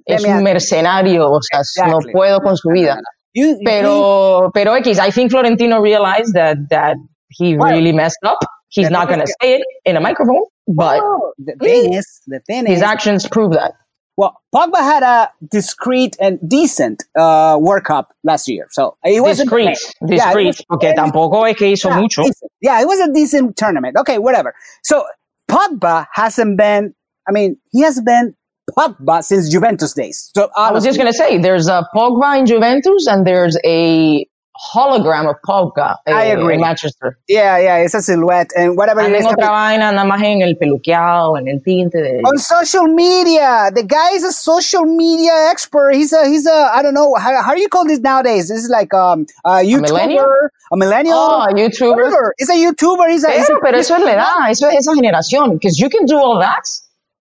es 0.05 0.23
un 0.25 0.43
mercenario, 0.43 1.29
o 1.29 1.39
sea, 1.41 1.87
no 1.87 1.99
puedo 2.11 2.41
con 2.41 2.55
su 2.57 2.69
vida. 2.69 2.99
You, 3.37 3.59
pero, 3.63 4.49
pero 4.51 4.73
X, 4.73 4.97
I 4.97 5.11
think 5.11 5.29
Florentino 5.29 5.79
realized 5.79 6.33
that, 6.33 6.57
that 6.71 6.97
he 7.29 7.55
well, 7.55 7.71
really 7.71 7.91
messed 7.91 8.17
up. 8.23 8.39
He's 8.69 8.89
not 8.89 9.07
going 9.07 9.19
to 9.19 9.27
say 9.27 9.57
it 9.57 9.63
in 9.85 9.95
a 9.95 10.01
microphone, 10.01 10.43
but 10.67 11.01
well, 11.01 11.33
the 11.37 11.53
thing 11.61 11.93
is, 11.93 12.21
the 12.25 12.39
thing 12.47 12.65
his 12.65 12.79
is, 12.79 12.83
actions 12.83 13.27
prove 13.27 13.51
that. 13.51 13.73
Well, 14.17 14.41
Pogba 14.53 14.77
had 14.77 15.03
a 15.03 15.31
discreet 15.51 16.17
and 16.19 16.39
decent 16.49 17.03
uh, 17.15 17.59
World 17.61 17.83
Cup 17.83 18.15
last 18.23 18.47
year, 18.47 18.67
so 18.71 18.97
it 19.03 19.21
was 19.21 19.37
discreet, 19.37 19.77
discreet, 20.03 20.57
yeah, 20.57 20.65
porque 20.67 20.95
tampoco 20.95 21.47
es 21.47 21.55
que 21.55 21.67
hizo 21.67 21.89
yeah, 21.89 21.99
mucho. 21.99 22.23
Decent. 22.23 22.51
Yeah, 22.59 22.81
it 22.81 22.87
was 22.87 22.99
a 22.99 23.13
decent 23.13 23.55
tournament. 23.55 23.97
Okay, 23.97 24.17
whatever. 24.17 24.55
So 24.83 25.05
Pogba 25.47 26.07
hasn't 26.11 26.57
been. 26.57 26.95
I 27.29 27.31
mean, 27.31 27.57
he 27.71 27.81
has 27.81 28.01
been 28.01 28.35
Pogba 28.75 29.23
since 29.23 29.49
Juventus 29.49 29.93
days. 29.93 30.31
So 30.35 30.49
honestly, 30.55 30.63
I 30.63 30.71
was 30.71 30.83
just 30.83 30.97
going 30.97 31.11
to 31.11 31.17
say, 31.17 31.37
there's 31.37 31.67
a 31.67 31.87
Pogba 31.93 32.39
in 32.39 32.45
Juventus 32.45 33.07
and 33.07 33.25
there's 33.25 33.57
a 33.63 34.27
hologram 34.73 35.29
of 35.29 35.35
Pogba 35.47 35.97
I 36.07 36.23
agree. 36.25 36.55
in 36.55 36.61
Manchester. 36.61 37.19
Yeah, 37.27 37.59
yeah, 37.59 37.77
it's 37.77 37.93
a 37.93 38.01
silhouette 38.01 38.49
and 38.57 38.75
whatever. 38.75 39.01
And 39.01 39.13
otra 39.13 39.49
vaina 39.49 39.91
nada 39.91 40.03
más 40.03 40.21
en 40.23 40.41
el 40.41 40.55
peluqueado, 40.55 41.37
en 41.37 41.47
el 41.47 41.59
tinte 41.59 41.93
de... 41.93 42.21
On 42.25 42.39
social 42.39 42.87
media, 42.87 43.69
the 43.73 43.83
guy 43.83 44.13
is 44.13 44.23
a 44.23 44.31
social 44.31 44.83
media 44.83 45.31
expert. 45.51 45.93
He's 45.93 46.11
a, 46.11 46.27
he's 46.27 46.47
a, 46.47 46.71
I 46.73 46.81
don't 46.81 46.95
know, 46.95 47.13
how, 47.15 47.39
how 47.41 47.53
do 47.53 47.61
you 47.61 47.69
call 47.69 47.85
this 47.85 47.99
nowadays? 47.99 48.49
This 48.49 48.63
is 48.63 48.69
like 48.69 48.93
um, 48.95 49.27
a 49.45 49.59
YouTuber, 49.59 49.77
a 49.77 49.81
millennial. 49.81 50.25
A 50.71 50.77
millennial. 50.77 51.17
Oh, 51.17 51.45
a 51.47 51.53
YouTuber. 51.53 51.95
Whatever. 51.95 52.33
He's 52.39 52.49
a 52.49 52.53
YouTuber. 52.53 53.11
He's 53.11 53.23
a, 53.23 53.27
pero, 53.27 53.37
he's 53.37 53.49
a, 53.49 53.59
pero 53.61 53.77
eso 53.77 53.95
es 53.95 54.03
la 54.03 54.11
edad, 54.13 54.49
eso 54.49 54.67
es 54.69 54.87
esa 54.87 54.95
generación, 54.95 55.53
because 55.53 55.77
you 55.79 55.87
can 55.87 56.05
do 56.05 56.17
all 56.17 56.39
that. 56.39 56.67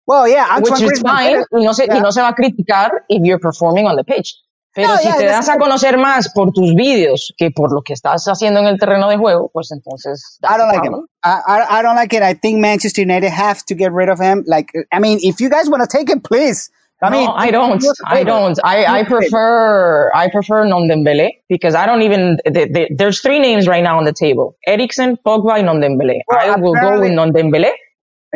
Well, 0.07 0.29
yeah, 0.29 0.59
which 0.61 0.81
is 0.81 1.01
fine, 1.01 1.45
y 1.51 1.65
no, 1.65 1.73
se, 1.73 1.87
yeah. 1.87 1.97
y 1.97 2.01
no 2.01 2.11
se 2.13 2.21
va 2.21 2.29
a 2.29 2.35
criticar 2.35 2.91
if 3.09 3.23
you're 3.25 3.41
performing 3.41 3.87
on 3.87 3.97
the 3.97 4.05
pitch. 4.05 4.35
Pero 4.73 4.89
no, 4.89 4.97
si 4.99 5.05
yeah, 5.05 5.17
te 5.17 5.25
das 5.25 5.49
a 5.49 5.59
conocer 5.59 5.97
más 5.97 6.29
por 6.35 6.53
tus 6.53 6.75
vídeos 6.75 7.33
que 7.39 7.51
por 7.51 7.73
lo 7.73 7.83
que 7.83 7.95
estás 7.95 8.25
haciendo 8.27 8.61
en 8.61 8.67
el 8.67 8.79
terreno 8.79 9.09
de 9.09 9.17
juego, 9.17 9.51
pues 9.53 9.73
entonces. 9.73 10.39
I 10.43 10.59
don't 10.59 10.69
like 10.69 10.87
him. 10.87 11.07
I, 11.25 11.41
I, 11.47 11.79
I, 11.79 11.83
don't 11.83 11.97
like 11.97 12.13
it. 12.15 12.23
I 12.23 12.35
think 12.35 12.61
Manchester 12.61 13.01
United 13.01 13.31
have 13.31 13.65
to 13.65 13.75
get 13.75 13.91
rid 13.93 14.11
of 14.11 14.21
him. 14.21 14.45
Like, 14.47 14.71
I 14.93 15.01
mean, 15.01 15.19
if 15.23 15.41
you 15.41 15.49
guys 15.49 15.69
want 15.69 15.83
to 15.83 15.89
take 15.89 16.11
him, 16.11 16.21
please 16.21 16.71
I 17.03 17.11
mean, 17.11 17.27
no, 17.27 17.33
I 17.33 17.51
don't. 17.51 17.85
I 18.07 18.25
don't. 18.25 18.59
I, 18.65 18.87
I 18.87 19.05
prefer 19.05 20.11
I 20.15 20.31
prefer 20.31 20.65
Ndombele 20.65 21.31
because 21.49 21.75
I 21.75 21.85
don't 21.85 22.01
even. 22.01 22.39
The, 22.47 22.69
the, 22.73 22.89
there's 22.91 23.21
three 23.21 23.39
names 23.39 23.69
right 23.69 23.83
now 23.83 23.99
on 23.99 24.05
the 24.05 24.15
table: 24.15 24.57
Eriksen, 24.67 25.19
Pogba, 25.19 25.59
y 25.59 25.63
Ndombele. 25.63 26.21
Well, 26.27 26.39
I 26.39 26.57
will 26.57 26.75
go 26.75 27.01
with 27.01 27.11
Ndombele. 27.11 27.71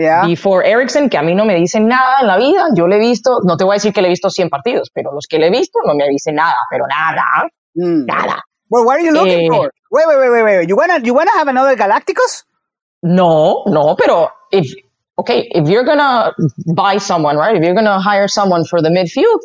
Yeah. 0.01 0.27
Before 0.27 0.65
Eriksen, 0.65 1.11
que 1.11 1.19
a 1.19 1.23
mí 1.23 1.35
no 1.35 1.45
me 1.45 1.55
dicen 1.57 1.87
nada 1.87 2.21
en 2.21 2.27
la 2.27 2.39
vida. 2.39 2.69
Yo 2.75 2.87
le 2.87 2.97
he 2.97 2.99
visto, 2.99 3.41
no 3.45 3.57
te 3.57 3.65
voy 3.65 3.75
a 3.75 3.77
decir 3.77 3.93
que 3.93 4.01
le 4.01 4.09
he 4.09 4.11
visto 4.11 4.31
100 4.31 4.49
partidos, 4.49 4.91
pero 4.95 5.13
los 5.13 5.27
que 5.29 5.39
le 5.39 5.49
he 5.49 5.51
visto 5.51 5.81
no 5.85 5.95
me 5.95 6.09
dicen 6.09 6.37
nada, 6.37 6.55
pero 6.71 6.87
nada, 6.87 7.49
mm. 7.75 8.07
nada. 8.07 8.43
Well, 8.71 8.85
what 8.87 8.97
are 8.97 9.05
you 9.05 9.13
looking 9.13 9.47
eh, 9.47 9.49
for? 9.49 9.73
Wait, 9.91 10.07
wait, 10.07 10.19
wait, 10.19 10.31
wait, 10.31 10.43
wait. 10.45 10.69
You 10.69 10.77
wanna 10.77 11.01
you 11.03 11.13
wanna 11.13 11.33
have 11.33 11.49
another 11.49 11.77
Galacticos? 11.77 12.45
No, 13.03 13.65
no, 13.67 13.97
pero 13.97 14.31
if 14.53 14.73
okay, 15.19 15.51
if 15.53 15.69
you're 15.69 15.85
gonna 15.85 16.33
buy 16.75 16.99
someone, 16.99 17.37
right? 17.37 17.57
If 17.57 17.63
you're 17.63 17.75
gonna 17.75 18.01
hire 18.01 18.29
someone 18.29 18.65
for 18.65 18.81
the 18.81 18.89
midfield, 18.89 19.41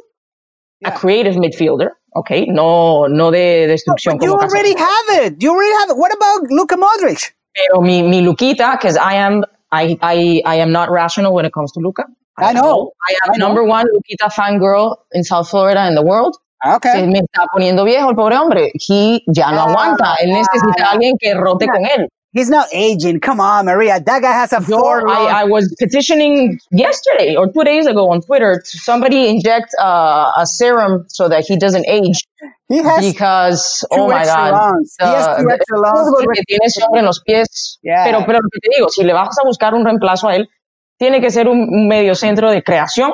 yeah. 0.79 0.89
a 0.89 0.91
creative 0.97 1.35
midfielder, 1.35 1.89
okay, 2.15 2.45
no, 2.45 3.07
no 3.07 3.31
de 3.31 3.67
destrucción. 3.67 4.19
No, 4.19 4.27
you 4.27 4.33
already 4.33 4.75
have 4.77 5.25
it. 5.25 5.41
You 5.41 5.51
already 5.51 5.73
have 5.79 5.89
it. 5.89 5.97
What 5.97 6.13
about 6.13 6.51
Luka 6.51 6.75
Modric? 6.75 7.31
Pero 7.55 7.81
mi, 7.81 8.01
mi 8.01 8.21
Luquita, 8.21 8.73
because 8.73 8.97
I 8.97 9.15
am, 9.15 9.43
I, 9.71 9.97
I, 10.01 10.41
I 10.45 10.55
am 10.55 10.71
not 10.71 10.89
rational 10.89 11.33
when 11.33 11.45
it 11.45 11.53
comes 11.53 11.71
to 11.73 11.79
Luca. 11.79 12.05
I, 12.37 12.49
I 12.49 12.53
know. 12.53 12.61
know. 12.61 12.91
I 13.07 13.13
am 13.25 13.33
I 13.33 13.37
number 13.37 13.63
know. 13.63 13.69
one 13.69 13.85
Luquita 13.87 14.31
fangirl 14.31 14.97
in 15.13 15.23
South 15.23 15.49
Florida 15.49 15.87
in 15.87 15.95
the 15.95 16.03
world. 16.03 16.37
Okay. 16.65 16.93
Se 16.93 17.07
me 17.07 17.19
está 17.19 17.45
poniendo 17.53 17.85
viejo 17.85 18.09
el 18.09 18.15
pobre 18.15 18.35
hombre. 18.37 18.71
He 18.73 19.23
ya 19.27 19.51
no 19.51 19.61
aguanta. 19.61 20.15
Él 20.21 20.31
necesita 20.31 20.87
a 20.87 20.91
alguien 20.93 21.15
que 21.19 21.33
rote 21.33 21.67
con 21.67 21.85
él. 21.85 22.07
He's 22.35 22.49
not 22.49 22.67
aging. 22.73 23.21
Come 23.21 23.39
on, 23.39 23.65
Maria. 23.65 24.01
That 24.01 24.21
guy 24.21 24.31
has 24.33 24.51
a 24.51 24.59
four. 24.59 25.07
I, 25.07 25.43
I, 25.43 25.43
was 25.45 25.73
petitioning 25.79 26.59
yesterday 26.69 27.37
or 27.37 27.49
two 27.49 27.63
days 27.63 27.87
ago 27.87 28.09
on 28.11 28.19
Twitter 28.19 28.61
to 28.61 28.77
somebody 28.77 29.29
inject 29.29 29.73
uh, 29.79 30.33
a 30.35 30.45
serum 30.45 31.05
so 31.07 31.29
that 31.29 31.45
he 31.45 31.55
doesn't 31.55 31.87
age. 31.87 32.25
He 32.67 32.79
has 32.79 33.05
because 33.05 33.87
oh 33.91 34.07
my 34.07 34.23
god, 34.23 34.51
lungs. 34.51 34.95
he 34.99 35.05
has 35.05 35.37
two 35.37 35.49
extra 35.49 35.77
lungs. 35.77 36.11
que 36.33 36.41
tiene 36.45 36.65
ese 36.65 36.83
hombre 36.83 36.99
en 36.99 37.05
los 37.05 37.21
pies. 37.21 37.79
Yeah. 37.81 38.03
Pero 38.05 38.25
pero 38.25 38.39
lo 38.39 38.49
que 38.49 38.59
te 38.59 38.69
digo, 38.75 38.89
si 38.89 39.03
le 39.03 39.13
vas 39.13 39.37
a 39.39 39.45
buscar 39.45 39.73
un 39.73 39.85
reemplazo 39.85 40.27
a 40.27 40.35
él, 40.35 40.49
tiene 40.97 41.21
que 41.21 41.29
ser 41.29 41.47
un 41.47 41.87
medio 41.87 42.15
centro 42.15 42.49
de 42.49 42.63
creación 42.63 43.13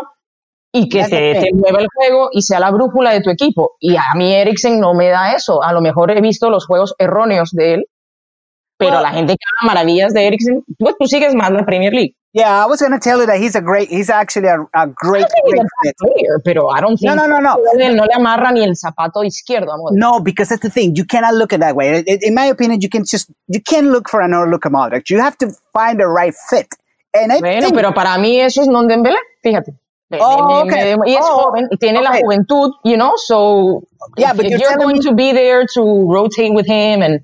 y 0.73 0.87
que 0.87 1.03
te, 1.03 1.33
te, 1.33 1.49
mueva 1.53 1.79
el 1.79 1.87
juego 1.93 2.29
y 2.31 2.43
sea 2.43 2.59
la 2.59 2.71
brújula 2.71 3.11
de 3.11 3.21
tu 3.21 3.29
equipo. 3.29 3.75
Y 3.79 3.97
a 3.97 4.13
mí 4.15 4.33
Eriksen 4.33 4.79
no 4.79 4.93
me 4.93 5.09
da 5.09 5.33
eso. 5.33 5.61
A 5.61 5.73
lo 5.73 5.81
mejor 5.81 6.11
he 6.11 6.21
visto 6.21 6.49
los 6.49 6.65
juegos 6.65 6.95
erróneos 6.97 7.51
de 7.51 7.73
él 7.73 7.85
pero 8.81 8.99
la 8.99 9.11
gente 9.11 9.33
que 9.33 9.45
habla 9.61 9.73
maravillas 9.73 10.13
de 10.13 10.25
Eriksen, 10.25 10.63
pues 10.79 10.95
tú 10.99 11.05
sigues 11.05 11.35
más 11.35 11.51
la 11.51 11.65
Premier 11.65 11.93
League. 11.93 12.15
Yeah, 12.33 12.63
I 12.63 12.65
was 12.65 12.79
going 12.79 12.93
to 12.93 12.99
tell 12.99 13.19
you 13.19 13.25
that 13.25 13.39
he's 13.39 13.55
a 13.55 13.61
great, 13.61 13.89
he's 13.89 14.09
actually 14.09 14.47
a, 14.47 14.61
a 14.73 14.87
great, 14.87 15.25
great 15.49 15.65
fit. 15.83 15.95
Player, 15.97 16.39
pero 16.43 16.69
I 16.69 16.79
don't 16.79 16.95
think 16.95 17.13
no, 17.13 17.15
no, 17.15 17.27
no, 17.27 17.39
no. 17.39 17.55
no 17.55 18.03
le 18.05 18.13
amarra 18.15 18.53
ni 18.53 18.63
el 18.63 18.73
zapato 18.75 19.21
izquierdo. 19.25 19.73
Amor. 19.73 19.91
No, 19.91 20.21
because 20.21 20.47
that's 20.47 20.61
the 20.61 20.69
thing. 20.69 20.95
You 20.95 21.03
cannot 21.03 21.33
look 21.33 21.51
at 21.51 21.59
that 21.59 21.75
way. 21.75 22.03
In 22.07 22.33
my 22.33 22.45
opinion, 22.45 22.79
you 22.79 22.87
can 22.87 23.03
just, 23.03 23.29
you 23.49 23.59
can't 23.59 23.87
look 23.87 24.07
for 24.07 24.21
another 24.21 24.49
Luka 24.49 24.69
Modric. 24.69 25.09
You 25.09 25.19
have 25.19 25.37
to 25.39 25.51
find 25.73 25.99
the 25.99 26.07
right 26.07 26.33
fit. 26.49 26.67
And 27.13 27.33
I 27.33 27.41
bueno, 27.41 27.61
think, 27.63 27.75
pero 27.75 27.91
para 27.91 28.17
mí 28.17 28.39
eso 28.39 28.61
es 28.61 28.67
Ndombele, 28.69 29.17
fíjate. 29.43 29.73
Oh, 30.19 30.63
okay. 30.65 30.95
y 31.05 31.13
es 31.13 31.23
oh, 31.23 31.43
joven 31.43 31.67
y 31.71 31.77
tiene 31.77 31.99
okay. 31.99 32.11
la 32.11 32.19
juventud, 32.19 32.71
you 32.83 32.97
know, 32.97 33.13
so 33.15 33.83
yeah, 34.17 34.33
but 34.33 34.45
if 34.45 34.51
you're, 34.51 34.59
you're 34.59 34.77
going 34.77 34.97
me- 34.97 35.01
to 35.01 35.13
be 35.13 35.31
there 35.31 35.65
to 35.65 35.81
rotate 35.81 36.53
with 36.53 36.67
him 36.67 37.01
and 37.01 37.21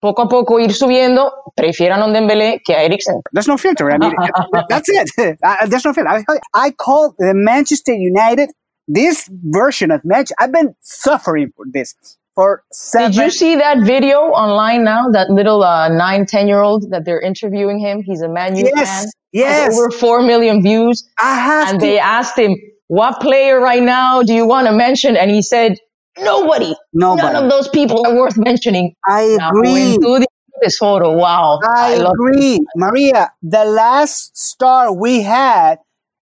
poco 0.00 0.22
a 0.22 0.28
poco 0.28 0.58
ir 0.58 0.72
subiendo, 0.72 1.32
prefieran 1.54 2.02
a 2.02 2.08
Dembélé 2.08 2.60
que 2.64 2.74
a 2.74 2.82
Eriksen. 2.84 3.20
There's 3.32 3.48
no 3.48 3.58
filter. 3.58 3.90
I 3.90 3.98
mean, 3.98 4.14
that's 4.68 4.88
it. 4.88 5.38
Uh, 5.42 5.66
there's 5.66 5.84
no 5.84 5.92
filter. 5.92 6.08
I, 6.08 6.24
I 6.54 6.70
call 6.70 7.14
the 7.18 7.34
Manchester 7.34 7.92
United 7.92 8.50
this 8.88 9.28
version 9.30 9.90
of 9.90 10.04
match. 10.04 10.30
I've 10.38 10.52
been 10.52 10.74
suffering 10.80 11.52
for 11.56 11.64
this 11.70 11.94
for 12.34 12.64
seven. 12.72 13.12
Did 13.12 13.20
you 13.20 13.30
see 13.30 13.56
that 13.56 13.84
video 13.84 14.18
online 14.18 14.84
now? 14.84 15.08
That 15.10 15.30
little 15.30 15.62
uh, 15.62 15.88
nine, 15.88 16.26
ten 16.26 16.48
year 16.48 16.60
old 16.60 16.90
that 16.90 17.04
they're 17.04 17.20
interviewing 17.20 17.78
him. 17.78 18.02
He's 18.02 18.22
a 18.22 18.28
Man 18.28 18.56
U 18.56 18.64
yes, 18.74 19.02
fan. 19.02 19.10
Yes, 19.32 19.78
over 19.78 19.90
four 19.90 20.22
million 20.22 20.62
views. 20.62 21.08
I 21.18 21.34
have 21.36 21.68
and 21.70 21.80
to. 21.80 21.86
they 21.86 21.98
asked 21.98 22.38
him, 22.38 22.56
"What 22.88 23.20
player 23.20 23.60
right 23.60 23.82
now 23.82 24.22
do 24.22 24.34
you 24.34 24.46
want 24.46 24.66
to 24.66 24.72
mention?" 24.72 25.16
And 25.16 25.30
he 25.30 25.42
said, 25.42 25.78
Nobody. 26.22 26.74
Nobody. 26.92 27.32
None 27.32 27.44
of 27.44 27.50
those 27.50 27.68
people 27.68 28.06
are 28.06 28.14
worth 28.14 28.36
mentioning. 28.36 28.94
I 29.06 29.38
agree. 29.40 29.98
This 30.62 30.76
photo. 30.76 31.12
Wow. 31.16 31.58
I, 31.64 31.94
I 31.94 32.10
agree. 32.10 32.56
It. 32.56 32.62
Maria, 32.76 33.32
the 33.42 33.64
last 33.64 34.36
star 34.36 34.92
we 34.92 35.22
had 35.22 35.78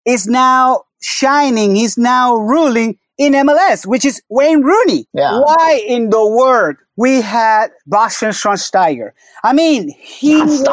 is 0.06 0.28
now 0.28 0.84
shining. 1.00 1.74
He's 1.74 1.98
now 1.98 2.36
ruling 2.36 2.98
in 3.18 3.32
MLS, 3.32 3.84
which 3.84 4.04
is 4.04 4.22
Wayne 4.30 4.62
Rooney. 4.62 5.06
Yeah. 5.12 5.40
Why 5.40 5.82
in 5.86 6.10
the 6.10 6.24
world 6.24 6.76
we 6.96 7.20
had 7.20 7.70
Bastian 7.86 8.30
Schweinsteiger? 8.30 9.10
I 9.42 9.52
mean, 9.52 9.90
he 10.00 10.40
was 10.40 10.64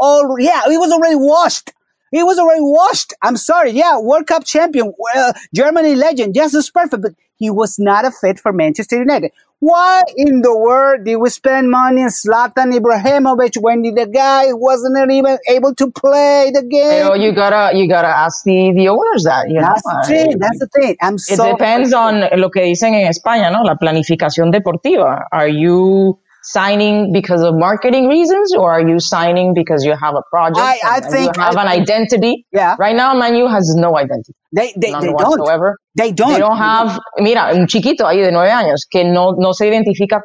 all, 0.00 0.36
yeah, 0.38 0.62
he 0.68 0.76
was 0.76 0.92
already 0.92 1.16
washed. 1.16 1.72
He 2.10 2.22
was 2.22 2.38
already 2.38 2.62
washed. 2.62 3.12
I'm 3.22 3.36
sorry. 3.36 3.70
Yeah, 3.72 3.98
World 3.98 4.26
Cup 4.26 4.44
champion, 4.44 4.92
uh, 5.14 5.32
Germany 5.54 5.94
legend. 5.94 6.34
Yes, 6.36 6.54
it's 6.54 6.70
perfect, 6.70 7.02
but 7.02 7.12
he 7.36 7.50
was 7.50 7.78
not 7.78 8.04
a 8.04 8.10
fit 8.10 8.40
for 8.40 8.52
Manchester 8.52 8.98
United. 8.98 9.32
Why 9.60 10.02
in 10.16 10.42
the 10.42 10.56
world 10.56 11.04
did 11.04 11.16
we 11.16 11.28
spend 11.30 11.68
money 11.68 12.02
on 12.02 12.10
Zlatan 12.10 12.72
Ibrahimovic 12.78 13.60
when 13.60 13.82
the 13.82 14.06
guy 14.06 14.52
wasn't 14.52 15.10
even 15.10 15.36
able 15.48 15.74
to 15.74 15.90
play 15.90 16.52
the 16.54 16.62
game? 16.62 17.02
You, 17.02 17.08
know, 17.08 17.14
you 17.14 17.32
gotta 17.32 17.76
you 17.76 17.88
gotta 17.88 18.06
ask 18.06 18.44
the, 18.44 18.72
the 18.72 18.88
owners 18.88 19.24
that. 19.24 19.50
You 19.50 19.60
that's 19.60 19.84
know? 19.84 19.98
the 20.00 20.06
thing. 20.06 20.38
That's 20.38 20.58
the 20.60 20.68
thing. 20.68 20.96
I'm 21.02 21.14
it 21.14 21.20
so 21.20 21.50
depends 21.50 21.92
on 21.92 22.20
lo 22.38 22.50
que 22.50 22.62
dicen 22.62 22.94
en 22.94 23.08
España, 23.08 23.50
¿no? 23.50 23.64
La 23.64 23.74
planificación 23.74 24.52
deportiva. 24.52 25.26
Are 25.32 25.48
you 25.48 26.20
signing 26.52 27.12
because 27.12 27.42
of 27.42 27.54
marketing 27.54 28.08
reasons 28.08 28.54
or 28.54 28.72
are 28.72 28.88
you 28.88 28.98
signing 28.98 29.52
because 29.52 29.84
you 29.84 29.94
have 29.94 30.14
a 30.14 30.22
project 30.30 30.58
I, 30.58 30.78
I 30.84 31.00
think 31.00 31.36
you 31.36 31.42
have 31.42 31.56
I, 31.56 31.62
an 31.62 31.68
identity 31.68 32.46
yeah 32.52 32.74
right 32.78 32.96
now 32.96 33.12
Manu 33.12 33.46
has 33.46 33.74
no 33.76 33.98
identity 33.98 34.34
they 34.52 34.72
they, 34.76 34.92
they 34.92 35.12
don't 35.12 35.76
they 35.96 36.12
don't 36.12 36.32
they 36.32 36.38
don't 36.38 36.56
have 36.56 36.98
mira 37.18 37.50
un 37.52 37.66
chiquito 37.66 38.06
ahí 38.06 38.24
de 38.24 38.32
nueve 38.32 38.50
años 38.50 38.86
que 38.90 39.04
no 39.04 39.32
no 39.32 39.52
se 39.52 39.66
identifica 39.68 40.22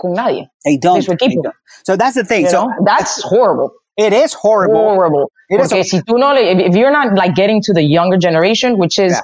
con 0.00 0.14
nadie 0.14 0.48
they 0.64 0.78
don't, 0.78 1.06
equipo. 1.06 1.42
Don't. 1.42 1.54
so 1.84 1.96
that's 1.96 2.14
the 2.14 2.24
thing 2.24 2.44
you 2.44 2.50
so 2.50 2.64
know? 2.64 2.74
that's 2.86 3.22
horrible 3.22 3.70
it 3.98 4.12
is 4.14 4.32
horrible 4.32 4.80
horrible 4.80 5.30
it 5.50 5.58
Porque 5.58 5.80
is 5.80 5.90
si 5.90 6.00
tú 6.00 6.18
no 6.18 6.34
if 6.34 6.74
you're 6.74 6.90
not 6.90 7.14
like 7.14 7.34
getting 7.34 7.60
to 7.62 7.74
the 7.74 7.82
younger 7.82 8.16
generation 8.16 8.78
which 8.78 8.98
is 8.98 9.12
yeah. 9.12 9.20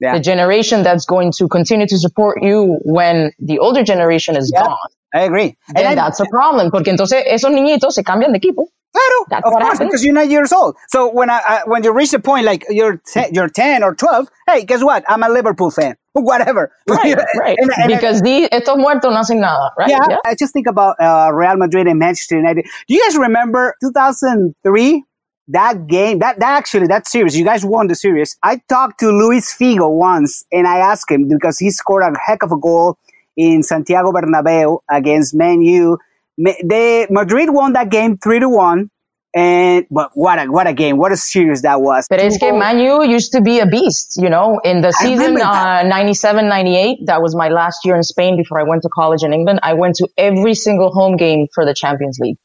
Yeah. 0.00 0.14
the 0.14 0.20
generation 0.20 0.82
that's 0.82 1.06
going 1.06 1.32
to 1.38 1.48
continue 1.48 1.86
to 1.86 1.98
support 1.98 2.42
you 2.42 2.78
when 2.82 3.30
the 3.38 3.58
older 3.58 3.82
generation 3.82 4.36
is 4.36 4.52
yeah. 4.52 4.64
gone 4.64 4.90
I 5.14 5.20
agree. 5.20 5.56
And, 5.68 5.78
and 5.78 5.98
that's 5.98 6.20
a 6.20 6.26
problem, 6.26 6.70
porque 6.70 6.90
entonces 6.90 7.22
esos 7.26 7.52
niñitos 7.52 7.94
se 7.94 8.02
cambian 8.02 8.32
de 8.32 8.38
equipo. 8.38 8.68
Claro, 8.94 9.26
that's 9.28 9.46
of 9.46 9.52
course, 9.52 9.64
happens. 9.64 9.88
because 9.90 10.04
you're 10.04 10.14
not 10.14 10.28
years 10.28 10.52
old. 10.52 10.76
So 10.88 11.12
when 11.12 11.28
I, 11.28 11.40
I 11.44 11.62
when 11.66 11.82
you 11.82 11.92
reach 11.92 12.12
the 12.12 12.20
point 12.20 12.46
like 12.46 12.64
you're 12.68 12.96
te- 12.96 13.30
you're 13.32 13.48
ten 13.48 13.82
or 13.82 13.94
twelve, 13.94 14.28
hey, 14.46 14.64
guess 14.64 14.84
what? 14.84 15.04
I'm 15.08 15.22
a 15.24 15.28
Liverpool 15.28 15.70
fan. 15.70 15.96
Whatever. 16.12 16.70
Right, 16.88 17.16
right. 17.38 17.56
and, 17.58 17.70
and, 17.76 17.88
because 17.88 18.22
these 18.22 18.48
estos 18.50 18.76
muertos 18.76 19.12
no 19.12 19.20
hacen 19.20 19.40
nada, 19.40 19.72
right? 19.76 19.90
Yeah, 19.90 19.98
yeah. 20.08 20.18
I 20.24 20.36
just 20.36 20.52
think 20.52 20.68
about 20.68 20.94
uh, 21.00 21.30
Real 21.32 21.56
Madrid 21.56 21.88
and 21.88 21.98
Manchester 21.98 22.36
United. 22.36 22.66
Do 22.86 22.94
you 22.94 23.02
guys 23.02 23.16
remember 23.16 23.74
2003? 23.80 25.04
That 25.48 25.88
game, 25.88 26.20
that, 26.20 26.38
that 26.38 26.56
actually, 26.56 26.86
that 26.86 27.06
series, 27.06 27.36
you 27.36 27.44
guys 27.44 27.66
won 27.66 27.86
the 27.88 27.94
series. 27.94 28.34
I 28.42 28.62
talked 28.66 29.00
to 29.00 29.10
Luis 29.10 29.54
Figo 29.54 29.90
once 29.90 30.42
and 30.50 30.66
I 30.66 30.78
asked 30.78 31.10
him 31.10 31.28
because 31.28 31.58
he 31.58 31.70
scored 31.70 32.02
a 32.02 32.18
heck 32.18 32.42
of 32.42 32.50
a 32.50 32.56
goal 32.56 32.96
in 33.36 33.62
Santiago 33.62 34.12
Bernabeu 34.12 34.78
against 34.90 35.34
Man 35.34 35.62
U. 35.62 35.98
They, 36.36 37.06
Madrid 37.10 37.50
won 37.50 37.74
that 37.74 37.90
game 37.90 38.18
three 38.18 38.40
to 38.40 38.48
one. 38.48 38.90
And 39.36 39.84
but 39.90 40.12
what 40.14 40.38
a 40.38 40.46
what 40.46 40.68
a 40.68 40.72
game! 40.72 40.96
What 40.96 41.10
a 41.10 41.16
series 41.16 41.62
that 41.62 41.80
was. 41.80 42.06
But 42.08 42.20
it's 42.20 42.38
que 42.38 42.52
Man 42.52 42.78
U 42.78 43.02
used 43.02 43.32
to 43.32 43.40
be 43.40 43.58
a 43.58 43.66
beast, 43.66 44.16
you 44.16 44.30
know. 44.30 44.60
In 44.62 44.80
the 44.80 44.92
season 44.92 45.40
uh, 45.40 45.82
97, 45.82 46.48
98, 46.48 46.98
that 47.06 47.20
was 47.20 47.34
my 47.34 47.48
last 47.48 47.84
year 47.84 47.96
in 47.96 48.04
Spain 48.04 48.36
before 48.36 48.60
I 48.60 48.62
went 48.62 48.82
to 48.82 48.88
college 48.88 49.24
in 49.24 49.32
England. 49.32 49.58
I 49.64 49.74
went 49.74 49.96
to 49.96 50.08
every 50.16 50.54
single 50.54 50.92
home 50.92 51.16
game 51.16 51.48
for 51.52 51.66
the 51.66 51.74
Champions 51.74 52.20
League. 52.20 52.36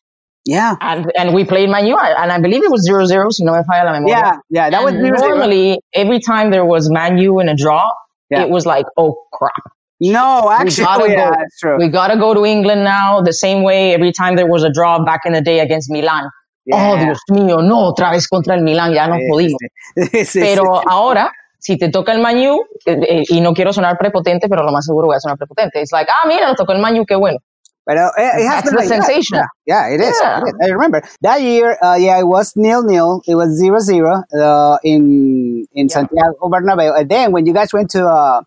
Yeah. 0.46 0.76
And 0.82 1.12
and 1.16 1.36
we 1.36 1.46
played 1.46 1.70
Manu, 1.70 1.96
and 1.96 2.32
I 2.32 2.40
believe 2.40 2.64
it 2.64 2.72
was 2.72 2.90
0-0, 2.90 3.32
si 3.34 3.44
no 3.44 3.54
me 3.56 3.62
falla 3.68 3.86
la 3.86 3.94
memoria. 3.94 4.18
Yeah, 4.18 4.38
yeah, 4.50 4.70
that 4.72 4.84
and 4.84 5.12
was 5.12 5.22
normally 5.22 5.80
every 5.94 6.20
time 6.20 6.50
there 6.50 6.66
was 6.66 6.90
Manu 6.90 7.40
in 7.40 7.50
a 7.50 7.56
draw, 7.56 7.92
yeah. 8.32 8.42
it 8.42 8.50
was 8.50 8.66
like, 8.66 8.88
oh 8.98 9.16
crap. 9.32 9.72
No, 10.02 10.50
actually, 10.50 10.86
oh, 10.88 11.06
yeah, 11.06 11.44
go. 11.62 11.78
We 11.78 11.90
gotta 11.90 12.18
go 12.18 12.34
to 12.34 12.46
England 12.46 12.84
now. 12.84 13.22
The 13.22 13.34
same 13.34 13.64
way 13.64 13.94
every 13.94 14.14
time 14.14 14.36
there 14.36 14.48
was 14.48 14.64
a 14.64 14.72
draw 14.72 15.04
back 15.04 15.22
in 15.26 15.34
the 15.34 15.42
day 15.42 15.60
against 15.60 15.92
Milan. 15.92 16.30
Yeah. 16.66 16.92
Oh, 16.92 16.98
Dios 16.98 17.20
mío, 17.32 17.62
no, 17.62 17.92
otra 17.92 18.12
vez 18.12 18.28
contra 18.28 18.56
el 18.56 18.64
Milan, 18.64 18.94
ya 18.94 19.08
no 19.08 19.18
pudimos. 19.30 19.60
Pero 20.34 20.82
ahora, 20.88 21.32
si 21.58 21.78
te 21.78 21.90
toca 21.90 22.14
el 22.14 22.20
Manu, 22.20 22.62
eh, 22.86 22.98
eh, 23.10 23.24
y 23.28 23.42
no 23.42 23.54
quiero 23.54 23.74
sonar 23.74 23.98
prepotente, 23.98 24.48
pero 24.48 24.64
lo 24.64 24.72
más 24.72 24.86
seguro 24.86 25.08
voy 25.08 25.18
a 25.18 25.20
sonar 25.20 25.38
prepotente. 25.38 25.82
Es 25.82 25.92
like, 25.92 26.10
ah, 26.12 26.28
mira, 26.28 26.48
nos 26.48 26.56
tocó 26.56 26.72
el 26.74 26.80
Manu, 26.80 27.06
qué 27.06 27.16
bueno. 27.16 27.40
But 27.86 27.98
uh, 27.98 28.12
it, 28.18 28.22
it 28.22 28.48
has 28.48 28.64
That's 28.64 28.70
been 28.70 28.76
like 28.76 28.88
sensation. 28.88 29.40
Yeah, 29.66 29.88
yeah, 29.90 29.96
it 29.96 30.00
is. 30.00 30.16
Yeah. 30.22 30.42
It 30.42 30.48
is. 30.48 30.54
I 30.62 30.68
remember 30.68 31.02
that 31.22 31.42
year. 31.42 31.76
Uh, 31.82 31.96
yeah, 31.96 32.20
it 32.20 32.28
was 32.28 32.54
nil 32.56 32.84
nil. 32.84 33.24
It 33.26 33.34
was 33.34 33.58
zero 33.58 33.80
zero 33.80 34.24
uh, 34.32 34.78
in 34.84 35.66
in 35.74 35.88
Yeah. 35.88 35.94
Santiago 35.94 36.50
Bernabeu. 36.50 37.00
And 37.00 37.10
then 37.10 37.32
when 37.32 37.48
you 37.48 37.54
guys 37.54 37.74
went 37.74 37.90
to 37.92 38.06
uh, 38.06 38.42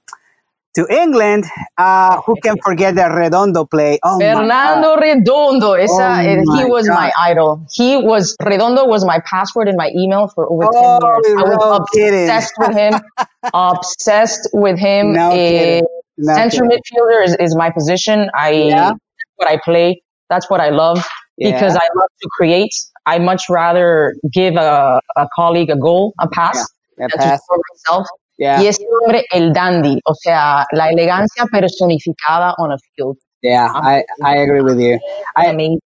to 0.75 0.87
England, 0.91 1.45
uh, 1.79 2.21
who 2.23 2.35
can 2.43 2.57
forget 2.65 2.95
the 2.95 3.09
Redondo 3.11 3.65
play? 3.67 3.99
Oh. 4.03 4.19
Fernando 4.19 4.97
Redondo. 4.97 5.73
Esa, 5.75 5.95
Oh 6.03 6.15
eh, 6.21 6.41
he 6.57 6.65
was 6.65 6.89
God. 6.89 6.95
my 6.95 7.13
idol. 7.19 7.67
He 7.73 7.97
was 7.99 8.37
Redondo 8.45 8.87
was 8.87 9.05
my 9.05 9.21
password 9.27 9.69
in 9.69 9.77
my 9.77 9.91
email 9.97 10.29
for 10.29 10.51
over 10.51 10.65
ten 10.65 10.73
Oh, 10.75 11.21
years. 11.25 11.39
I 11.39 11.43
was 11.45 11.81
obsessed 11.81 12.55
with 12.59 12.75
him. 12.77 12.95
obsessed 13.55 14.49
with 14.53 14.79
him. 14.79 15.13
No 15.13 15.31
Eh. 15.33 15.81
No 16.19 16.35
center 16.35 16.63
kidding. 16.63 16.71
midfielder 16.71 17.25
is, 17.25 17.37
is 17.41 17.57
my 17.57 17.71
position. 17.71 18.31
I 18.35 18.51
Yeah. 18.51 18.91
that's 18.91 18.99
what 19.37 19.49
I 19.49 19.59
play. 19.65 20.03
That's 20.31 20.49
what 20.51 20.61
I 20.61 20.71
love 20.71 20.99
because 21.39 21.75
Yeah. 21.75 21.81
I 21.83 21.89
love 21.99 22.09
to 22.23 22.29
create. 22.39 22.71
I 23.07 23.19
much 23.19 23.45
rather 23.51 24.15
give 24.33 24.55
a, 24.57 25.01
a 25.17 25.29
colleague 25.35 25.71
a 25.71 25.77
goal, 25.77 26.15
a 26.21 26.29
pass, 26.29 26.57
Yeah, 26.99 27.09
than 27.09 27.19
to 27.19 27.39
score 27.39 27.59
myself. 27.73 28.07
Yeah, 28.45 28.61
Y 28.61 28.67
ese 28.67 28.85
hombre, 28.91 29.21
el 29.31 29.53
dandy, 29.53 29.97
o 30.05 30.15
sea, 30.15 30.65
la 30.73 30.87
elegancia 30.91 31.45
personificada 31.53 32.55
on 32.59 32.73
a 32.73 32.79
field. 32.97 33.17
yeah, 33.43 33.69
I, 33.73 34.05
I 34.25 34.35
agree 34.45 34.63
with 34.69 34.81
you. 34.81 34.99
I- 35.37 35.47
amazing. 35.55 35.81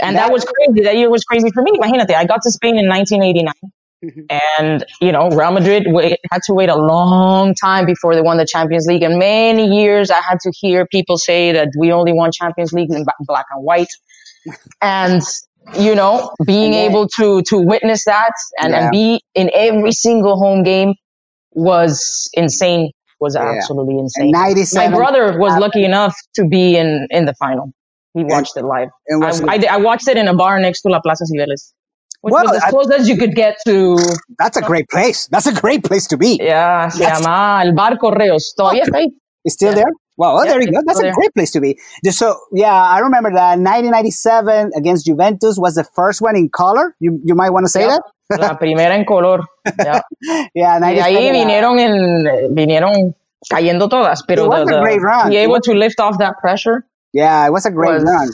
And 0.00 0.16
That- 0.16 0.28
that 0.28 0.32
was 0.32 0.44
crazy. 0.52 0.80
That 0.88 0.96
year 0.96 1.10
was 1.10 1.24
crazy 1.30 1.50
for 1.54 1.62
me. 1.62 1.70
Imagínate, 1.78 2.14
I 2.14 2.24
got 2.32 2.40
to 2.46 2.50
Spain 2.58 2.76
in 2.82 2.86
1989. 2.88 3.52
Mhm. 4.04 4.24
And, 4.58 4.84
you 5.00 5.12
know, 5.12 5.24
Real 5.40 5.52
Madrid 5.58 5.82
wait, 5.96 6.18
had 6.32 6.42
to 6.48 6.52
wait 6.54 6.68
a 6.68 6.76
long 6.76 7.54
time 7.66 7.84
before 7.86 8.12
they 8.16 8.20
won 8.28 8.36
the 8.42 8.46
Champions 8.54 8.86
League. 8.90 9.02
And 9.08 9.18
many 9.18 9.64
years 9.80 10.10
I 10.10 10.20
had 10.30 10.38
to 10.44 10.50
hear 10.60 10.86
people 10.96 11.16
say 11.16 11.52
that 11.52 11.68
we 11.78 11.86
only 11.92 12.12
won 12.12 12.30
Champions 12.40 12.72
League 12.72 12.90
in 12.92 13.04
black 13.30 13.46
and 13.54 13.62
white. 13.70 13.92
And, 14.82 15.22
you 15.86 15.94
know, 15.94 16.14
being 16.44 16.74
able 16.74 17.08
to, 17.16 17.42
to 17.50 17.56
witness 17.58 18.04
that 18.04 18.32
and, 18.60 18.72
Yeah. 18.72 18.80
and 18.80 18.90
be 18.90 19.22
in 19.34 19.50
every 19.54 19.92
single 19.92 20.36
home 20.38 20.62
game 20.64 20.92
was 21.54 22.28
insane. 22.34 22.90
Was 23.20 23.34
Yeah. 23.36 23.52
absolutely 23.56 23.94
In 23.94 24.00
insane. 24.00 24.32
My 24.32 24.88
brother 24.96 25.38
was 25.38 25.56
lucky 25.58 25.84
enough 25.84 26.14
to 26.34 26.46
be 26.46 26.76
in, 26.76 27.06
in 27.10 27.24
the 27.24 27.34
final. 27.34 27.72
He 28.12 28.24
watched 28.24 28.56
it 28.56 28.64
live. 28.64 28.88
was- 29.08 29.40
I, 29.42 29.54
I, 29.54 29.66
I 29.72 29.76
watched 29.78 30.08
it 30.08 30.16
in 30.16 30.28
a 30.28 30.34
bar 30.34 30.58
next 30.60 30.82
to 30.82 30.88
La 30.88 31.00
Plaza 31.00 31.24
Cibeles, 31.24 31.72
which 32.20 32.32
Well, 32.32 32.44
was 32.44 32.56
as 32.56 32.62
I- 32.64 32.70
close 32.70 32.90
as 32.90 33.08
you 33.08 33.16
could 33.16 33.34
get 33.34 33.56
to. 33.66 33.96
that's 34.38 34.56
a 34.56 34.62
great 34.62 34.88
place. 34.88 35.26
That's 35.28 35.46
a 35.46 35.52
great 35.54 35.82
place 35.84 36.06
to 36.08 36.16
be. 36.16 36.38
Yeah, 36.40 36.88
se 36.88 37.00
Yes. 37.00 37.20
llama 37.22 37.62
El 37.64 37.72
Bar 37.74 37.96
Correos. 37.98 38.52
Todavía 38.58 38.82
está 38.84 38.98
ahí. 38.98 39.08
It's 39.44 39.54
still 39.54 39.70
Yeah. 39.70 39.74
there? 39.84 39.92
Well, 40.16 40.38
oh, 40.38 40.42
Yeah, 40.44 40.52
there 40.52 40.62
you 40.62 40.70
go. 40.70 40.80
That's 40.86 41.00
a 41.00 41.10
great 41.10 41.34
place 41.34 41.50
to 41.52 41.60
be. 41.60 41.76
So, 42.10 42.36
yeah, 42.52 42.70
I 42.72 43.00
remember 43.00 43.32
that 43.34 43.58
1997 43.58 44.70
against 44.76 45.06
Juventus 45.06 45.56
was 45.58 45.74
the 45.74 45.82
first 45.82 46.20
one 46.22 46.36
in 46.36 46.48
color. 46.50 46.94
You, 47.00 47.20
you 47.24 47.34
might 47.34 47.50
want 47.50 47.64
to 47.66 47.70
say 47.70 47.82
Yeah. 47.82 47.98
that? 47.98 48.02
La 48.28 48.58
primera 48.58 48.94
en 48.94 49.04
color. 49.04 49.42
Yeah. 49.78 50.02
Yeah, 50.54 50.76
Y 50.76 50.80
97. 50.80 51.02
ahí 51.04 51.30
vinieron, 51.32 51.78
en, 51.78 52.54
vinieron 52.54 53.14
cayendo 53.48 53.88
todas, 53.88 54.22
pero 54.26 54.48
the- 54.48 54.56
a 54.56 54.64
the- 54.64 54.80
great 54.80 55.00
run. 55.02 55.28
be 55.30 55.36
able 55.38 55.60
to 55.60 55.72
lift 55.74 56.00
off 56.00 56.16
that 56.18 56.34
pressure 56.40 56.84
Yeah, 57.12 57.46
it 57.46 57.52
was 57.52 57.66
a 57.66 57.70
great 57.70 58.02
was. 58.02 58.04
run. 58.04 58.28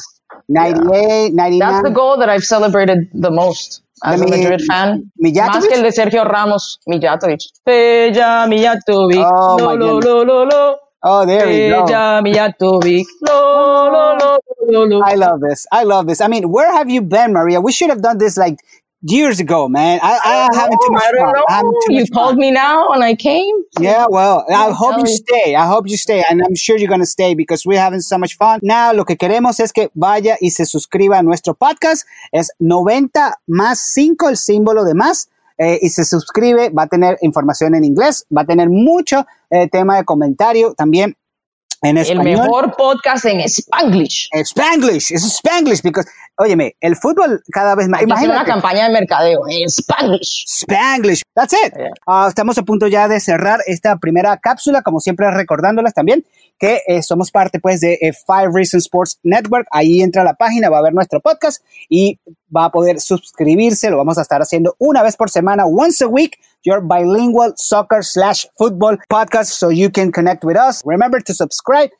98, 0.49 1.33
99. 1.35 1.59
That's 1.59 1.83
the 1.83 1.91
goal 1.91 2.17
that 2.19 2.29
I've 2.29 2.45
celebrated 2.45 3.09
the 3.13 3.31
most 3.31 3.83
as 4.05 4.21
a 4.21 4.27
Madrid 4.27 4.61
fan. 4.69 5.11
Mijatovic? 5.23 5.55
Más 5.55 5.67
que 5.69 5.75
el 5.75 5.83
de 5.83 5.93
Sergio 5.93 6.25
Ramos, 6.25 6.79
Mijatovic. 6.87 7.41
Bella 7.67 8.47
Mijatovic. 8.49 9.25
Oh, 9.25 9.59
lo, 9.59 9.77
lo, 9.77 10.01
lo, 10.01 10.25
lo, 10.25 10.45
lo. 10.45 10.77
Oh, 11.03 11.25
there 11.27 11.47
we 11.47 11.69
go. 11.71 11.85
Mijatovic. 12.23 13.07
Lo, 13.23 13.91
lo, 13.91 14.17
lo, 14.17 14.39
lo, 14.71 14.85
lo. 14.87 15.03
I 15.05 15.15
love 15.17 15.41
this. 15.41 15.67
I 15.73 15.85
love 15.85 16.07
this. 16.07 16.21
I 16.21 16.29
mean, 16.29 16.45
where 16.51 16.73
have 16.73 16.89
you 16.91 17.03
been, 17.03 17.33
Maria? 17.33 17.61
We 17.61 17.73
should 17.73 17.91
have 17.91 18.01
done 18.03 18.19
this 18.19 18.37
like 18.37 18.57
years 19.03 19.41
ago, 19.41 19.69
man. 19.69 20.01
I, 20.03 20.19
I, 20.53 20.57
haven't 20.57 20.79
too 20.85 20.93
much 20.93 21.03
I 21.03 21.13
don't 21.13 21.25
fun. 21.27 21.35
know. 21.35 21.45
I 21.49 21.53
haven't 21.55 21.77
too 21.87 21.95
You 21.95 22.05
called 22.13 22.37
me 22.37 22.51
now 22.51 22.89
and 22.89 23.03
I 23.03 23.15
came. 23.15 23.55
Yeah, 23.79 24.07
well, 24.09 24.45
I 24.49 24.71
hope 24.71 24.99
you 24.99 25.07
stay. 25.07 25.55
I 25.55 25.67
hope 25.67 25.89
you 25.89 25.97
stay. 25.97 26.25
And 26.29 26.43
I'm 26.43 26.55
sure 26.55 26.77
you're 26.77 26.89
going 26.89 27.01
to 27.01 27.07
stay 27.07 27.35
because 27.35 27.65
we're 27.65 27.81
having 27.81 28.01
so 28.01 28.19
much 28.19 28.37
fun. 28.37 28.61
Now, 28.63 28.93
lo 28.93 29.05
que 29.05 29.17
queremos 29.17 29.61
es 29.61 29.73
que 29.73 29.91
vaya 29.95 30.37
y 30.41 30.51
se 30.51 30.67
suscriba 30.67 31.19
a 31.19 31.23
nuestro 31.23 31.55
podcast. 31.55 32.07
Es 32.33 32.51
90 32.59 33.41
más 33.47 33.81
5, 33.93 34.29
el 34.29 34.37
símbolo 34.37 34.85
de 34.85 34.95
más. 34.95 35.29
Eh, 35.59 35.79
y 35.83 35.91
se 35.91 36.05
suscribe, 36.05 36.71
va 36.71 36.85
a 36.85 36.87
tener 36.87 37.19
información 37.21 37.75
en 37.75 37.85
inglés, 37.85 38.25
va 38.35 38.43
a 38.43 38.47
tener 38.47 38.71
mucho 38.71 39.27
eh, 39.51 39.69
tema 39.69 39.97
de 39.97 40.05
comentario 40.05 40.73
también 40.73 41.19
en 41.83 41.99
El 41.99 42.05
español. 42.05 42.41
mejor 42.41 42.77
podcast 42.77 43.27
en 43.27 43.41
Spanglish. 43.41 44.31
Spanglish, 44.33 45.13
es 45.13 45.23
Spanglish, 45.23 45.83
because, 45.83 46.09
óyeme, 46.41 46.77
el 46.81 46.97
fútbol 46.97 47.43
cada 47.53 47.75
vez 47.75 47.89
más. 47.89 48.03
Hacer 48.03 48.31
una 48.31 48.45
campaña 48.45 48.87
de 48.87 48.93
mercadeo 48.93 49.43
en 49.49 49.69
Spanglish. 49.69 50.47
Spanglish. 50.47 51.23
That's 51.35 51.53
it. 51.53 51.75
Yeah. 51.77 51.91
Ah, 52.07 52.27
estamos 52.29 52.57
a 52.59 52.63
punto 52.63 52.87
ya 52.89 53.09
de 53.09 53.21
cerrar 53.21 53.61
esta 53.67 53.97
primera 53.97 54.37
cápsula, 54.39 54.83
como 54.83 55.01
siempre 55.01 55.31
recordándolas 55.31 55.95
también 55.95 56.25
que 56.61 56.83
eh, 56.87 57.03
somos 57.03 57.31
parte 57.31 57.59
pues 57.59 57.81
de 57.81 57.95
eh, 57.95 58.13
Five 58.13 58.51
Reasons 58.53 58.85
Sports 58.85 59.19
Network. 59.23 59.67
Ahí 59.71 60.03
entra 60.03 60.23
la 60.23 60.35
página, 60.35 60.69
va 60.69 60.79
a 60.79 60.83
ver 60.83 60.93
nuestro 60.93 61.21
podcast 61.21 61.65
y 61.89 62.21
va 62.55 62.67
a 62.67 62.71
poder 62.71 63.01
suscribirse. 63.01 63.91
Lo 63.91 63.97
vamos 63.97 64.19
a 64.19 64.23
estar 64.23 64.43
haciendo 64.43 64.77
una 64.79 65.03
vez 65.03 65.17
por 65.17 65.31
semana, 65.31 65.65
once 65.67 66.05
a 66.05 66.07
week, 66.07 66.39
your 66.63 66.83
bilingual 66.83 67.55
soccer 67.57 68.05
slash 68.05 68.45
football 68.59 68.99
podcast 69.09 69.53
so 69.53 69.71
you 69.71 69.91
can 69.91 70.13
connect 70.13 70.45
with 70.45 70.57
us. 70.57 70.83
Remember 70.85 71.23
to 71.23 71.33
subscribe, 71.33 71.91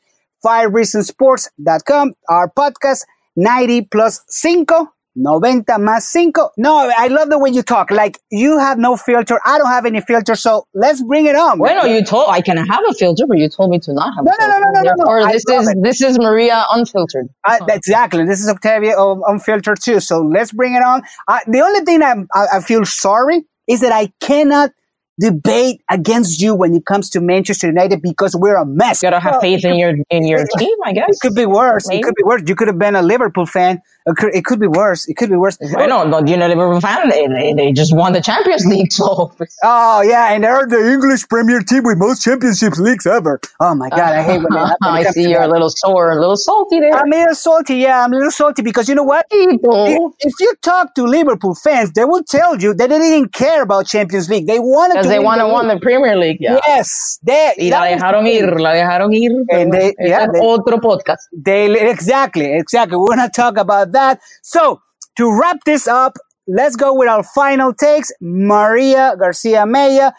fivereasonsports.com, 0.43 2.13
our 2.29 2.51
podcast, 2.55 3.05
90 3.35 3.81
plus 3.83 4.21
5. 4.29 4.65
90 5.13 5.77
más 5.79 6.03
5. 6.09 6.51
No, 6.57 6.89
I 6.97 7.07
love 7.07 7.29
the 7.29 7.37
way 7.37 7.49
you 7.49 7.61
talk. 7.63 7.91
Like 7.91 8.17
you 8.31 8.57
have 8.59 8.77
no 8.79 8.95
filter. 8.95 9.39
I 9.45 9.57
don't 9.57 9.67
have 9.67 9.85
any 9.85 9.99
filter. 10.01 10.35
So 10.35 10.67
let's 10.73 11.01
bring 11.03 11.25
it 11.25 11.35
on. 11.35 11.57
Bueno, 11.57 11.83
you 11.83 12.01
told 12.03 12.27
I 12.29 12.39
can 12.41 12.55
have 12.57 12.79
a 12.89 12.93
filter, 12.93 13.25
but 13.27 13.37
you 13.37 13.49
told 13.49 13.71
me 13.71 13.79
to 13.79 13.93
not 13.93 14.13
have 14.15 14.23
No, 14.23 14.31
a 14.31 14.35
no, 14.39 14.47
no, 14.47 14.57
no, 14.59 14.81
no, 14.81 14.81
no, 14.83 15.03
no. 15.03 15.25
I 15.25 15.33
this 15.33 15.43
is 15.45 15.67
it. 15.67 15.77
this 15.83 16.01
is 16.01 16.17
Maria 16.17 16.65
unfiltered. 16.71 17.27
Uh, 17.45 17.59
exactly. 17.69 18.25
This 18.25 18.39
is 18.41 18.47
Octavio 18.49 19.21
unfiltered 19.27 19.81
too. 19.81 19.99
So 19.99 20.21
let's 20.21 20.53
bring 20.53 20.75
it 20.75 20.83
on. 20.83 21.01
Uh, 21.27 21.39
the 21.45 21.59
only 21.59 21.81
thing 21.81 22.01
I'm, 22.01 22.27
I, 22.33 22.45
I 22.53 22.61
feel 22.61 22.85
sorry 22.85 23.43
is 23.67 23.81
that 23.81 23.91
I 23.91 24.13
cannot 24.21 24.71
debate 25.19 25.81
against 25.89 26.41
you 26.41 26.55
when 26.55 26.73
it 26.73 26.85
comes 26.85 27.09
to 27.11 27.21
Manchester 27.21 27.67
United 27.67 28.01
because 28.01 28.35
we're 28.35 28.55
a 28.55 28.65
mess. 28.65 29.01
You 29.01 29.07
gotta 29.07 29.19
have 29.19 29.41
faith 29.41 29.63
in 29.65 29.77
your 29.77 29.95
in 30.09 30.25
your 30.25 30.45
team, 30.57 30.77
I 30.85 30.93
guess. 30.93 31.09
It 31.09 31.19
could 31.21 31.35
be 31.35 31.45
worse. 31.45 31.89
It 31.89 32.01
could 32.03 32.15
be 32.15 32.23
worse. 32.23 32.41
You 32.45 32.55
could 32.55 32.67
have 32.67 32.79
been 32.79 32.95
a 32.95 33.01
Liverpool 33.01 33.45
fan. 33.45 33.81
It 34.05 34.45
could, 34.45 34.59
be 34.59 34.67
worse. 34.67 35.07
It 35.07 35.15
could 35.15 35.29
be 35.29 35.35
worse. 35.35 35.57
Bueno, 35.73 36.03
no, 36.05 36.21
you 36.25 36.37
know, 36.37 36.47
Liverpool 36.47 36.81
fan, 36.81 37.09
they, 37.09 37.27
they, 37.27 37.53
they 37.53 37.71
just 37.71 37.95
won 37.95 38.13
the 38.13 38.21
Champions 38.21 38.65
League, 38.65 38.91
so 38.91 39.31
Oh 39.63 40.01
yeah, 40.01 40.33
and 40.33 40.43
they're 40.43 40.65
the 40.65 40.91
English 40.91 41.27
Premier 41.29 41.61
team 41.61 41.83
with 41.83 41.97
most 41.97 42.23
championships 42.23 42.79
leagues 42.79 43.05
ever. 43.05 43.39
Oh 43.59 43.75
my 43.75 43.89
god, 43.89 44.13
I 44.15 44.23
hate 44.23 44.39
when 44.39 44.53
uh, 44.53 44.65
that 44.69 44.77
happens. 44.81 45.07
I 45.07 45.11
see 45.11 45.29
you're 45.29 45.41
a 45.41 45.47
little 45.47 45.69
sore, 45.69 46.11
a 46.11 46.19
little 46.19 46.35
salty 46.37 46.79
there. 46.79 46.93
I'm 46.93 47.11
a 47.11 47.15
little 47.15 47.35
salty. 47.35 47.75
Yeah, 47.75 48.03
I'm 48.03 48.11
a 48.13 48.15
little 48.15 48.31
salty 48.31 48.61
because 48.63 48.89
you 48.89 48.95
know 48.95 49.03
what? 49.03 49.29
People. 49.29 49.85
If, 49.87 50.31
if 50.31 50.33
you 50.39 50.53
talk 50.61 50.95
to 50.95 51.03
Liverpool 51.03 51.55
fans, 51.55 51.91
they 51.93 52.05
will 52.05 52.23
tell 52.23 52.57
you 52.59 52.73
that 52.73 52.89
they 52.89 52.97
didn't 52.99 53.33
care 53.33 53.61
about 53.63 53.85
Champions 53.85 54.29
League. 54.29 54.47
They 54.47 54.59
wanted 54.59 54.93
Because 54.93 55.05
to 55.05 55.09
they 55.09 55.19
want 55.19 55.41
to 55.41 55.47
the 55.47 55.53
win 55.53 55.67
the 55.67 55.79
Premier 55.79 56.17
League, 56.17 56.37
yeah. 56.39 56.59
Yes, 56.67 57.19
they. 57.23 57.53
Y 57.59 57.69
la 57.69 57.85
dejaron 57.85 58.25
ir, 58.27 58.59
la 58.59 58.71
dejaron 58.73 59.13
ir. 59.13 59.31
And 59.51 59.71
they- 59.71 59.93
yeah, 59.99 60.25
they- 60.27 60.39
otro 60.39 60.77
podcast. 60.77 61.27
They 61.31 61.89
exactly, 61.89 62.53
exactly. 62.53 62.97
We're 62.97 63.15
gonna 63.15 63.29
talk 63.29 63.57
about 63.57 63.90
that. 63.93 64.19
So 64.41 64.81
to 65.17 65.39
wrap 65.39 65.57
this 65.65 65.87
up, 65.87 66.17
let's 66.47 66.75
go 66.75 66.93
with 66.93 67.09
our 67.09 67.23
final 67.23 67.73
takes. 67.73 68.11
Maria 68.21 69.15
Garcia 69.19 69.65
Maya 69.65 70.11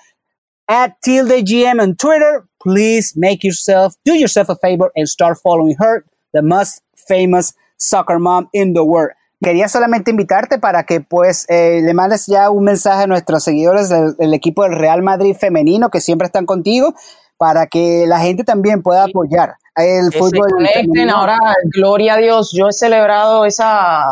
at 0.69 1.01
Tilde 1.03 1.45
GM 1.45 1.81
on 1.81 1.97
Twitter. 1.97 2.47
Please 2.63 3.15
make 3.17 3.43
yourself 3.43 3.95
do 4.05 4.15
yourself 4.15 4.49
a 4.49 4.57
favor 4.57 4.91
and 4.95 5.09
start 5.09 5.39
following 5.43 5.77
her, 5.79 6.05
the 6.33 6.43
most 6.43 6.81
famous 7.09 7.55
soccer 7.77 8.19
mom 8.19 8.49
in 8.53 8.75
the 8.75 8.85
world. 8.85 9.13
Quería 9.43 9.69
solamente 9.69 10.13
invitarte 10.13 10.61
para 10.61 10.85
que 10.85 11.01
pues 11.01 11.47
eh, 11.49 11.81
le 11.83 11.95
mandes 11.95 12.27
ya 12.27 12.49
un 12.51 12.63
mensaje 12.63 13.03
a 13.03 13.07
nuestros 13.09 13.43
seguidores 13.43 13.89
del, 13.89 14.15
del 14.17 14.35
equipo 14.35 14.63
del 14.63 14.79
Real 14.79 15.03
Madrid 15.03 15.35
femenino 15.35 15.91
que 15.91 16.01
siempre 16.01 16.27
están 16.27 16.47
contigo 16.47 16.95
para 17.43 17.67
que 17.67 18.05
la 18.07 18.21
gente 18.21 18.45
también 18.45 18.83
pueda 18.83 19.03
apoyar 19.03 19.55
el 19.75 20.11
que 20.13 20.19
fútbol 20.21 20.49
se 20.49 20.55
conecten. 20.55 20.83
femenino. 20.93 21.17
Ahora, 21.17 21.39
gloria 21.75 22.15
a 22.15 22.19
Dios, 22.19 22.53
yo 22.57 22.69
he 22.69 22.73
celebrado 22.73 23.45
esa, 23.47 24.05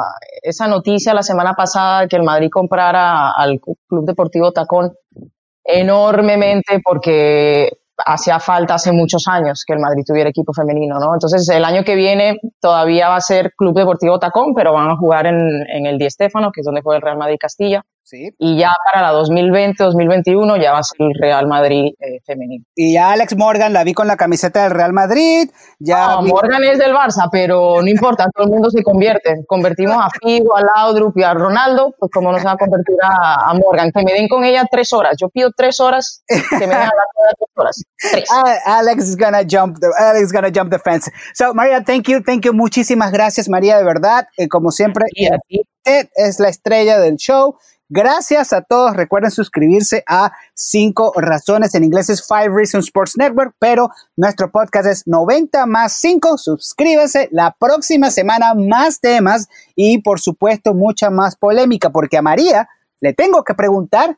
esa 0.43 0.67
noticia 0.67 1.15
la 1.15 1.23
semana 1.23 1.55
pasada 1.55 2.09
que 2.09 2.17
el 2.17 2.25
Madrid 2.25 2.49
comprara 2.51 3.31
al 3.31 3.61
Club 3.61 4.05
Deportivo 4.05 4.51
Tacón 4.51 4.93
enormemente 5.63 6.81
porque 6.83 7.71
hacía 8.05 8.41
falta 8.41 8.75
hace 8.75 8.91
muchos 8.91 9.29
años 9.29 9.63
que 9.65 9.75
el 9.75 9.79
Madrid 9.79 10.03
tuviera 10.05 10.31
equipo 10.31 10.53
femenino, 10.53 10.99
¿no? 10.99 11.15
Entonces, 11.15 11.49
el 11.51 11.65
año 11.65 11.85
que 11.85 11.95
viene 11.95 12.41
todavía 12.61 13.11
va 13.11 13.17
a 13.17 13.21
ser 13.21 13.53
Club 13.57 13.77
Deportivo 13.77 14.19
Tacón, 14.19 14.55
pero 14.57 14.73
van 14.73 14.91
a 14.91 14.97
jugar 14.97 15.27
en, 15.27 15.39
en 15.73 15.87
el 15.87 15.99
Di 15.99 16.11
Stéfano, 16.11 16.51
que 16.51 16.63
es 16.63 16.65
donde 16.65 16.83
juega 16.83 16.97
el 16.97 17.03
Real 17.03 17.17
Madrid 17.17 17.37
Castilla. 17.39 17.85
Y 18.39 18.59
ya 18.59 18.73
para 18.85 19.03
la 19.03 19.19
2020-2021 19.21 20.61
ya 20.61 20.73
va 20.73 20.79
a 20.79 20.83
ser 20.83 20.97
el 21.01 21.15
Real 21.21 21.47
Madrid 21.47 21.93
eh, 22.01 22.21
femenino. 22.25 22.65
Y 22.75 22.95
ya 22.95 23.13
Alex 23.13 23.37
Morgan 23.37 23.73
la 23.73 23.85
vi 23.85 23.95
con 23.95 24.07
la 24.07 24.17
camiseta 24.17 24.65
del 24.65 24.73
Real 24.73 24.93
Madrid. 24.93 25.49
Ya 25.79 26.17
no, 26.17 26.23
Morgan 26.23 26.65
es 26.65 26.79
del 26.79 26.93
Barça, 26.93 27.29
pero 27.31 27.81
no 27.81 27.89
importa, 27.89 28.27
todo 28.35 28.47
el 28.47 28.51
mundo 28.51 28.71
se 28.71 28.83
convierte. 28.83 29.45
Convertimos 29.47 29.97
a 29.97 30.09
Figo, 30.11 30.57
a 30.57 30.63
Laudrup 30.63 31.17
y 31.19 31.23
a 31.23 31.35
Ronaldo, 31.35 31.95
pues 31.99 32.11
como 32.13 32.33
no 32.33 32.39
se 32.39 32.45
va 32.45 32.53
a 32.53 32.57
convertir 32.57 32.97
a, 33.03 33.53
Morgan. 33.55 33.91
Que 33.93 34.03
me 34.05 34.13
den 34.13 34.29
con 34.29 34.45
ella 34.45 34.65
tres 34.71 34.93
horas. 34.93 35.17
Yo 35.21 35.29
pido 35.29 35.51
tres 35.57 35.81
horas, 35.81 36.23
que 36.27 36.67
me 36.67 36.67
den 36.67 36.73
a 36.73 36.85
la 36.85 37.35
tres 37.39 37.51
horas. 37.55 37.83
Tres. 38.11 38.29
Alex 38.67 39.05
is 39.05 39.17
gonna 39.17 39.43
jump 39.43 39.79
the, 39.79 39.93
Alex 39.99 40.27
is 40.27 40.33
gonna 40.33 40.51
jump 40.53 40.71
the 40.71 40.79
fence. 40.79 41.11
So 41.35 41.55
María, 41.55 41.83
thank 41.85 42.09
you, 42.09 42.23
thank 42.23 42.45
you, 42.45 42.53
muchísimas 42.53 43.13
gracias 43.13 43.49
María, 43.49 43.79
de 43.79 43.85
verdad. 43.85 44.27
Eh, 44.37 44.49
como 44.49 44.71
siempre, 44.71 45.07
usted 45.11 46.09
es 46.15 46.41
la 46.41 46.49
estrella 46.49 46.99
del 46.99 47.17
show. 47.17 47.57
Gracias 47.93 48.53
a 48.53 48.63
todos. 48.63 48.95
Recuerden 48.95 49.33
suscribirse 49.33 50.05
a 50.07 50.31
Cinco 50.55 51.13
Razones. 51.17 51.75
En 51.75 51.83
inglés 51.83 52.09
es 52.09 52.25
Five 52.25 52.51
Reasons 52.55 52.85
Sports 52.85 53.19
Network, 53.19 53.53
pero 53.59 53.91
nuestro 54.15 54.49
podcast 54.53 54.87
es 54.87 55.09
90 55.09 55.67
más 55.67 55.95
5. 55.95 56.39
Suscríbase. 56.39 57.29
La 57.33 57.51
próxima 57.59 58.13
semana 58.13 58.55
más 58.55 59.01
temas 59.01 59.49
y 59.75 59.99
por 60.03 60.21
supuesto 60.21 60.73
mucha 60.73 61.11
más 61.11 61.35
polémica, 61.35 61.91
porque 61.91 62.17
a 62.17 62.23
María 62.23 62.69
le 63.01 63.13
tengo 63.13 63.43
que 63.43 63.55
preguntar 63.55 64.17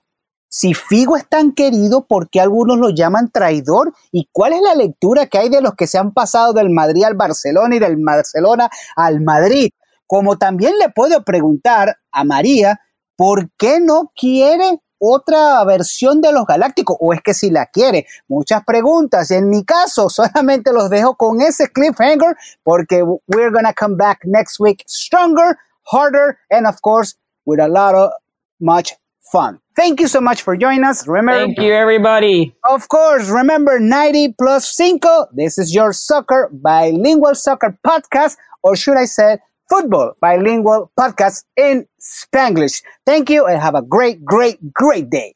si 0.51 0.75
Figo 0.75 1.17
es 1.17 1.27
tan 1.27 1.53
querido, 1.53 2.05
¿por 2.07 2.29
qué 2.29 2.43
algunos 2.43 2.77
lo 2.77 2.91
llaman 2.91 3.31
traidor? 3.31 3.95
¿Y 4.11 4.29
cuál 4.33 4.53
es 4.53 4.61
la 4.61 4.75
lectura 4.75 5.29
que 5.29 5.39
hay 5.39 5.49
de 5.49 5.63
los 5.63 5.77
que 5.77 5.87
se 5.87 5.97
han 5.97 6.13
pasado 6.13 6.53
del 6.53 6.69
Madrid 6.69 7.05
al 7.05 7.15
Barcelona 7.15 7.75
y 7.77 7.79
del 7.79 7.97
Barcelona 7.97 8.69
al 8.97 9.23
Madrid? 9.23 9.71
Como 10.07 10.37
también 10.37 10.75
le 10.79 10.91
puedo 10.91 11.25
preguntar 11.25 11.97
a 12.11 12.25
María 12.25 12.79
¿por 13.17 13.51
qué 13.59 13.81
no 13.81 14.13
quiere 14.15 14.81
otra 14.99 15.65
versión 15.65 16.21
de 16.21 16.33
los 16.33 16.47
Galácticos? 16.47 16.97
¿O 17.01 17.13
es 17.13 17.21
que 17.23 17.35
si 17.35 17.51
la 17.51 17.67
quiere? 17.67 18.07
Muchas 18.29 18.65
preguntas. 18.65 19.31
En 19.31 19.51
mi 19.51 19.65
caso, 19.65 20.09
solamente 20.11 20.73
los 20.73 20.91
dejo 20.91 21.17
con 21.17 21.41
ese 21.41 21.69
cliffhanger 21.69 22.37
porque 22.63 23.03
we're 23.03 23.51
gonna 23.51 23.75
come 23.75 23.97
back 23.97 24.21
next 24.25 24.61
week 24.61 24.83
stronger, 24.87 25.59
harder, 25.91 26.39
and 26.51 26.67
of 26.67 26.81
course, 26.81 27.17
with 27.45 27.61
a 27.61 27.69
lot 27.69 27.95
of 27.95 28.13
much 28.61 28.95
fun. 29.33 29.59
Thank 29.75 30.01
you 30.01 30.07
so 30.07 30.21
much 30.21 30.43
for 30.43 30.57
joining 30.57 30.85
us. 30.85 31.09
Remember, 31.09 31.47
Thank 31.47 31.59
you, 31.59 31.73
everybody. 31.73 32.55
Of 32.69 32.89
course, 32.89 33.31
remember 33.31 33.81
90 33.81 34.35
plus 34.39 34.77
5. 34.77 35.29
This 35.33 35.59
is 35.59 35.75
your 35.75 35.93
soccer, 35.93 36.51
bilingual 36.53 37.35
soccer 37.35 37.79
podcast, 37.85 38.37
or 38.63 38.77
should 38.77 38.99
I 38.99 39.07
say, 39.07 39.39
football 39.73 40.13
bilingual 40.21 40.93
podcast 41.01 41.45
in 41.57 41.87
Spanglish. 41.99 42.83
Thank 43.07 43.31
you 43.31 43.47
and 43.47 43.59
have 43.59 43.75
a 43.75 43.81
great, 43.81 44.23
great, 44.23 44.61
great 44.75 45.09
day. 45.09 45.35